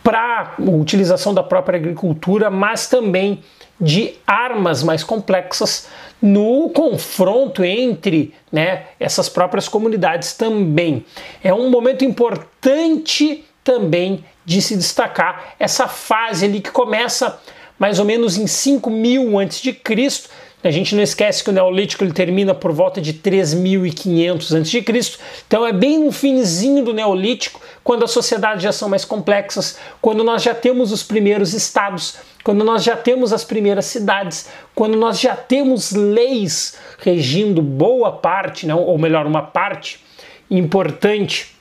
para 0.03 0.55
a 0.59 0.63
utilização 0.63 1.35
da 1.35 1.43
própria 1.43 1.79
agricultura, 1.79 2.51
mas 2.51 2.89
também 2.89 3.43
de 3.81 4.15
armas 4.27 4.83
mais 4.83 5.03
complexas 5.03 5.89
no 6.21 6.69
confronto 6.71 7.65
entre 7.65 8.35
né, 8.53 8.85
essas 8.99 9.29
próprias 9.29 9.69
comunidades 9.69 10.35
também. 10.35 11.05
É 11.43 11.53
um 11.55 11.71
momento 11.71 12.05
importante 12.05 13.45
também 13.65 14.25
de 14.45 14.61
se 14.61 14.77
destacar 14.77 15.55
essa 15.59 15.89
fase 15.89 16.45
ali 16.45 16.61
que 16.61 16.71
começa 16.71 17.41
mais 17.79 17.99
ou 17.99 18.05
menos 18.05 18.37
em 18.37 18.47
5000 18.47 19.39
a.C., 19.39 19.81
a 20.63 20.71
gente 20.71 20.95
não 20.95 21.03
esquece 21.03 21.43
que 21.43 21.51
o 21.51 21.53
Neolítico 21.53 22.05
ele 22.05 22.13
termina 22.13 22.55
por 22.55 22.73
volta 22.73 23.01
de 23.01 23.15
3500 23.15 24.55
a.C., 24.55 24.85
então 25.47 25.67
é 25.67 25.73
bem 25.73 25.99
no 25.99 26.13
finzinho 26.13 26.85
do 26.85 26.93
Neolítico, 26.93 27.61
quando 27.83 28.05
as 28.05 28.11
sociedades 28.11 28.63
já 28.63 28.73
são 28.73 28.89
mais 28.89 29.05
complexas, 29.05 29.79
quando 30.03 30.23
nós 30.23 30.43
já 30.43 30.55
temos 30.55 30.93
os 30.93 31.03
primeiros 31.03 31.55
estados, 31.55 32.17
quando 32.45 32.63
nós 32.65 32.83
já 32.85 32.97
temos 32.97 33.33
as 33.33 33.45
primeiras 33.45 33.87
cidades, 33.87 34.49
quando 34.75 34.97
nós 34.97 35.19
já 35.19 35.35
temos 35.35 35.93
leis 35.93 36.77
regindo 36.99 37.63
boa 37.63 38.13
parte, 38.13 38.67
não, 38.67 38.83
ou 38.83 38.99
melhor, 38.99 39.27
uma 39.27 39.43
parte 39.43 40.01
importante 40.51 41.55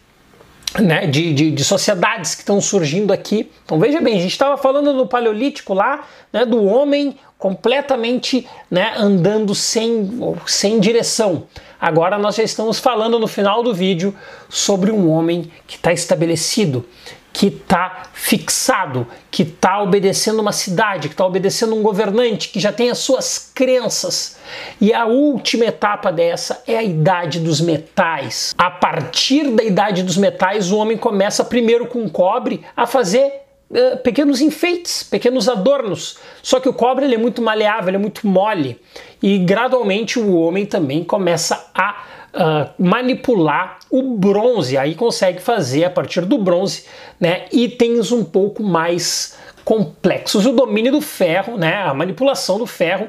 né, 0.77 1.07
de, 1.07 1.33
de, 1.33 1.51
de, 1.51 1.63
sociedades 1.63 2.35
que 2.35 2.41
estão 2.41 2.61
surgindo 2.61 3.11
aqui. 3.11 3.49
Então 3.65 3.79
veja 3.79 3.99
bem, 4.01 4.17
a 4.17 4.21
gente 4.21 4.31
estava 4.31 4.57
falando 4.57 4.93
no 4.93 5.07
Paleolítico 5.07 5.73
lá, 5.73 6.05
né, 6.31 6.45
do 6.45 6.63
homem 6.65 7.17
completamente 7.39 8.45
né, 8.69 8.93
andando 8.97 9.55
sem, 9.55 10.19
sem 10.45 10.77
direção. 10.77 11.45
Agora 11.79 12.17
nós 12.17 12.35
já 12.35 12.43
estamos 12.43 12.79
falando 12.79 13.17
no 13.17 13.27
final 13.27 13.63
do 13.63 13.73
vídeo 13.73 14.13
sobre 14.49 14.91
um 14.91 15.09
homem 15.09 15.49
que 15.65 15.77
está 15.77 15.93
estabelecido, 15.93 16.85
que 17.31 17.47
está 17.47 18.03
fixado, 18.11 19.07
que 19.31 19.43
está 19.43 19.81
obedecendo 19.81 20.41
uma 20.41 20.51
cidade, 20.51 21.07
que 21.07 21.13
está 21.13 21.25
obedecendo 21.25 21.73
um 21.73 21.81
governante, 21.81 22.49
que 22.49 22.59
já 22.59 22.73
tem 22.73 22.89
as 22.89 22.97
suas 22.97 23.49
crenças. 23.55 24.37
E 24.81 24.93
a 24.93 25.05
última 25.05 25.63
etapa 25.63 26.11
dessa 26.11 26.61
é 26.67 26.77
a 26.77 26.83
idade 26.83 27.39
dos 27.39 27.61
metais. 27.61 28.53
A 28.57 28.69
partir 28.69 29.49
da 29.51 29.63
idade 29.63 30.03
dos 30.03 30.17
metais, 30.17 30.69
o 30.69 30.77
homem 30.77 30.97
começa 30.97 31.45
primeiro 31.45 31.87
com 31.87 32.09
cobre 32.09 32.65
a 32.75 32.85
fazer 32.85 33.48
uh, 33.69 33.97
pequenos 33.97 34.41
enfeites, 34.41 35.03
pequenos 35.03 35.47
adornos. 35.47 36.17
Só 36.41 36.59
que 36.59 36.69
o 36.69 36.73
cobre 36.73 37.05
ele 37.05 37.15
é 37.15 37.17
muito 37.17 37.41
maleável, 37.41 37.89
ele 37.89 37.97
é 37.97 37.99
muito 37.99 38.27
mole. 38.27 38.79
E 39.21 39.37
gradualmente 39.39 40.19
o 40.19 40.35
homem 40.35 40.65
também 40.65 41.03
começa 41.03 41.69
a 41.73 42.03
uh, 42.33 42.83
manipular 42.83 43.79
o 43.89 44.15
bronze, 44.15 44.77
aí 44.77 44.95
consegue 44.95 45.41
fazer 45.41 45.85
a 45.85 45.89
partir 45.89 46.21
do 46.21 46.37
bronze 46.37 46.85
né, 47.19 47.45
itens 47.51 48.11
um 48.11 48.23
pouco 48.23 48.63
mais 48.63 49.37
complexos. 49.65 50.45
O 50.45 50.53
domínio 50.53 50.91
do 50.91 51.01
ferro, 51.01 51.57
né, 51.57 51.83
a 51.83 51.93
manipulação 51.93 52.57
do 52.57 52.65
ferro, 52.65 53.07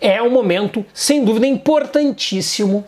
é 0.00 0.22
um 0.22 0.30
momento, 0.30 0.84
sem 0.92 1.24
dúvida, 1.24 1.46
importantíssimo 1.46 2.84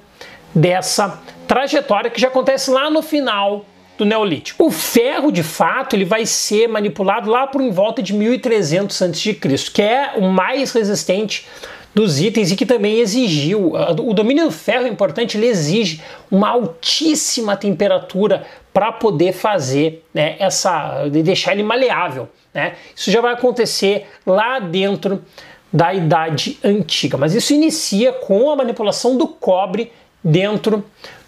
dessa 0.55 1.22
trajetória 1.46 2.11
que 2.11 2.20
já 2.20 2.29
acontece 2.29 2.70
lá 2.70 2.90
no 2.90 3.02
final 3.02 3.64
do 3.96 4.04
Neolítico. 4.04 4.64
O 4.64 4.70
ferro, 4.70 5.30
de 5.30 5.42
fato, 5.42 5.96
ele 5.96 6.04
vai 6.04 6.26
ser 6.26 6.68
manipulado 6.68 7.30
lá 7.30 7.46
por 7.46 7.61
em 7.61 7.70
volta 7.70 8.02
de 8.02 8.12
1300 8.12 9.02
a.C., 9.02 9.35
que 9.72 9.82
é 9.82 10.12
o 10.16 10.22
mais 10.22 10.72
resistente 10.72 11.46
dos 11.94 12.20
itens 12.20 12.52
e 12.52 12.56
que 12.56 12.66
também 12.66 12.98
exigiu. 12.98 13.72
O 13.74 14.12
domínio 14.12 14.44
do 14.44 14.50
ferro 14.50 14.85
é 14.85 14.88
importante, 14.88 15.38
ele 15.38 15.46
exige 15.46 16.02
uma 16.30 16.50
altíssima 16.50 17.56
temperatura 17.56 18.44
para 18.70 18.92
poder 18.92 19.32
fazer 19.32 20.04
né, 20.12 20.37
essa. 20.38 21.09
de 21.09 21.22
deixar 21.22 21.52
ele 21.52 21.62
maleável. 21.62 22.28
Né? 22.52 22.74
Isso 22.94 23.11
já 23.11 23.22
vai 23.22 23.32
acontecer 23.32 24.06
lá 24.26 24.59
dentro 24.59 25.24
da 25.72 25.94
Idade 25.94 26.59
Antiga, 26.62 27.16
mas 27.16 27.35
isso 27.35 27.54
inicia 27.54 28.12
com 28.12 28.50
a 28.50 28.56
manipulação 28.56 29.16
do 29.16 29.26
cobre 29.26 29.90
dentro 30.22 30.85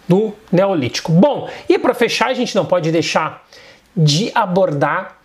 do 0.09 0.33
Neolítico. 0.51 1.11
Bom, 1.11 1.47
e 1.69 1.77
para 1.77 1.93
fechar, 1.93 2.29
a 2.29 2.33
gente 2.33 2.55
não 2.55 2.65
pode 2.65 2.91
deixar 2.91 3.47
de 3.95 4.31
abordar 4.33 5.19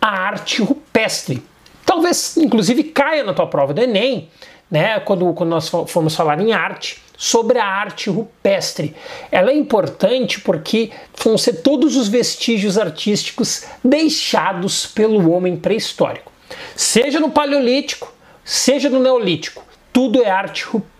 a 0.00 0.08
arte 0.08 0.60
rupestre. 0.60 1.42
Talvez, 1.86 2.36
inclusive, 2.36 2.82
caia 2.84 3.22
na 3.22 3.32
tua 3.32 3.46
prova 3.46 3.72
do 3.72 3.80
Enem, 3.80 4.28
né, 4.70 4.98
quando, 5.00 5.32
quando 5.34 5.50
nós 5.50 5.68
formos 5.68 6.16
falar 6.16 6.40
em 6.40 6.52
arte, 6.52 7.00
sobre 7.16 7.58
a 7.58 7.64
arte 7.64 8.10
rupestre. 8.10 8.96
Ela 9.30 9.52
é 9.52 9.54
importante 9.54 10.40
porque 10.40 10.90
vão 11.22 11.38
ser 11.38 11.62
todos 11.62 11.96
os 11.96 12.08
vestígios 12.08 12.76
artísticos 12.76 13.64
deixados 13.84 14.86
pelo 14.86 15.30
homem 15.30 15.56
pré-histórico. 15.56 16.32
Seja 16.74 17.20
no 17.20 17.30
Paleolítico, 17.30 18.12
seja 18.44 18.90
no 18.90 18.98
Neolítico, 18.98 19.64
tudo 19.92 20.22
é 20.22 20.28
arte 20.28 20.64
rupestre, 20.64 20.93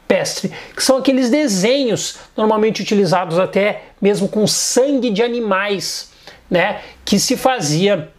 que 0.77 0.83
são 0.83 0.99
aqueles 0.99 1.31
desenhos 1.31 2.19
normalmente 2.37 2.83
utilizados 2.83 3.39
até 3.39 3.83
mesmo 4.01 4.29
com 4.29 4.47
sangue 4.47 5.11
de 5.11 5.23
animais, 5.23 6.13
né, 6.51 6.81
que 7.05 7.19
se 7.19 7.37
fazia 7.37 8.11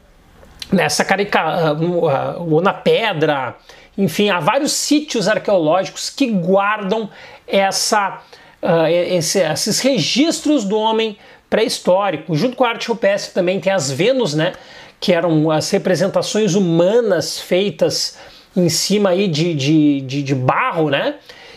nessa 0.72 1.06
carica, 1.06 1.74
uh, 1.74 2.54
ou 2.54 2.62
na 2.62 2.74
pedra, 2.74 3.56
enfim, 3.98 4.30
há 4.30 4.40
vários 4.40 4.74
sítios 4.74 5.28
arqueológicos 5.28 6.10
que 6.10 6.28
guardam 6.28 7.10
essa, 7.48 8.22
uh, 8.62 8.88
esse, 8.88 9.40
esses 9.40 9.80
registros 9.80 10.66
do 10.66 10.78
homem 10.78 11.18
pré-histórico. 11.50 12.36
Junto 12.36 12.58
com 12.58 12.66
a 12.66 12.70
arte 12.70 12.88
rupestre 12.88 13.34
também 13.34 13.60
tem 13.60 13.72
as 13.72 13.90
Vênus, 13.90 14.34
né? 14.34 14.54
Que 15.00 15.14
eram 15.14 15.50
as 15.52 15.70
representações 15.70 16.56
humanas 16.56 17.40
feitas 17.40 18.18
em 18.56 18.70
cima 18.70 19.12
aí 19.12 19.28
de, 19.28 19.54
de, 19.54 20.02
de, 20.02 20.24
de 20.24 20.36
barro, 20.36 20.90
né? 20.90 21.16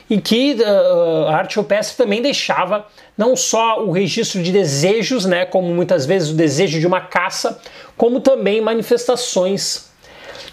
E 0.09 0.21
que 0.21 0.55
uh, 0.55 1.29
a 1.29 1.37
arte 1.37 1.57
rupestre 1.57 1.97
também 1.97 2.23
deixava 2.23 2.87
não 3.17 3.37
só 3.37 3.85
o 3.85 3.91
registro 3.91 4.43
de 4.43 4.51
desejos, 4.51 5.27
né? 5.27 5.45
Como 5.45 5.69
muitas 5.75 6.07
vezes 6.07 6.31
o 6.31 6.35
desejo 6.35 6.81
de 6.81 6.87
uma 6.87 7.01
caça, 7.01 7.61
como 7.97 8.21
também 8.21 8.61
manifestações 8.61 9.91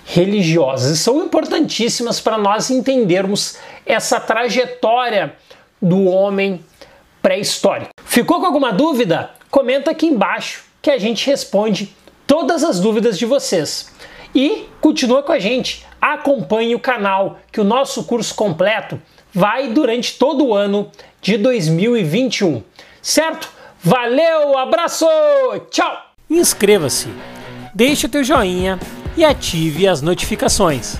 religiosas. 0.06 0.98
E 0.98 1.02
são 1.02 1.24
importantíssimas 1.24 2.20
para 2.20 2.38
nós 2.38 2.70
entendermos 2.70 3.58
essa 3.86 4.20
trajetória 4.20 5.34
do 5.82 6.06
homem 6.06 6.63
pré-histórico. 7.22 7.91
Ficou 8.04 8.39
com 8.39 8.46
alguma 8.46 8.72
dúvida? 8.72 9.32
Comenta 9.50 9.91
aqui 9.91 10.08
embaixo 10.08 10.65
que 10.82 10.91
a 10.91 10.98
gente 10.98 11.26
responde 11.26 11.96
todas 12.28 12.63
as 12.63 12.80
dúvidas 12.80 13.18
de 13.18 13.26
vocês. 13.26 13.91
E 14.34 14.68
continua 14.82 15.24
com 15.24 15.32
a 15.32 15.39
gente, 15.39 15.86
acompanhe 16.00 16.76
o 16.76 16.80
canal, 16.80 17.39
que 17.52 17.62
o 17.62 17.63
nosso 17.63 18.04
curso 18.04 18.36
completo 18.36 19.02
vai 19.36 19.67
durante 19.67 20.17
todo 20.17 20.45
o 20.48 20.54
ano 20.54 20.89
de 21.21 21.38
2021. 21.38 22.63
Certo? 23.02 23.50
Valeu, 23.84 24.58
abraço, 24.58 25.06
tchau! 25.69 25.95
Inscreva-se, 26.30 27.10
deixe 27.74 28.08
o 28.08 28.10
teu 28.10 28.24
joinha 28.24 28.80
e 29.15 29.24
ative 29.24 29.88
as 29.88 30.02
notificações. 30.02 30.98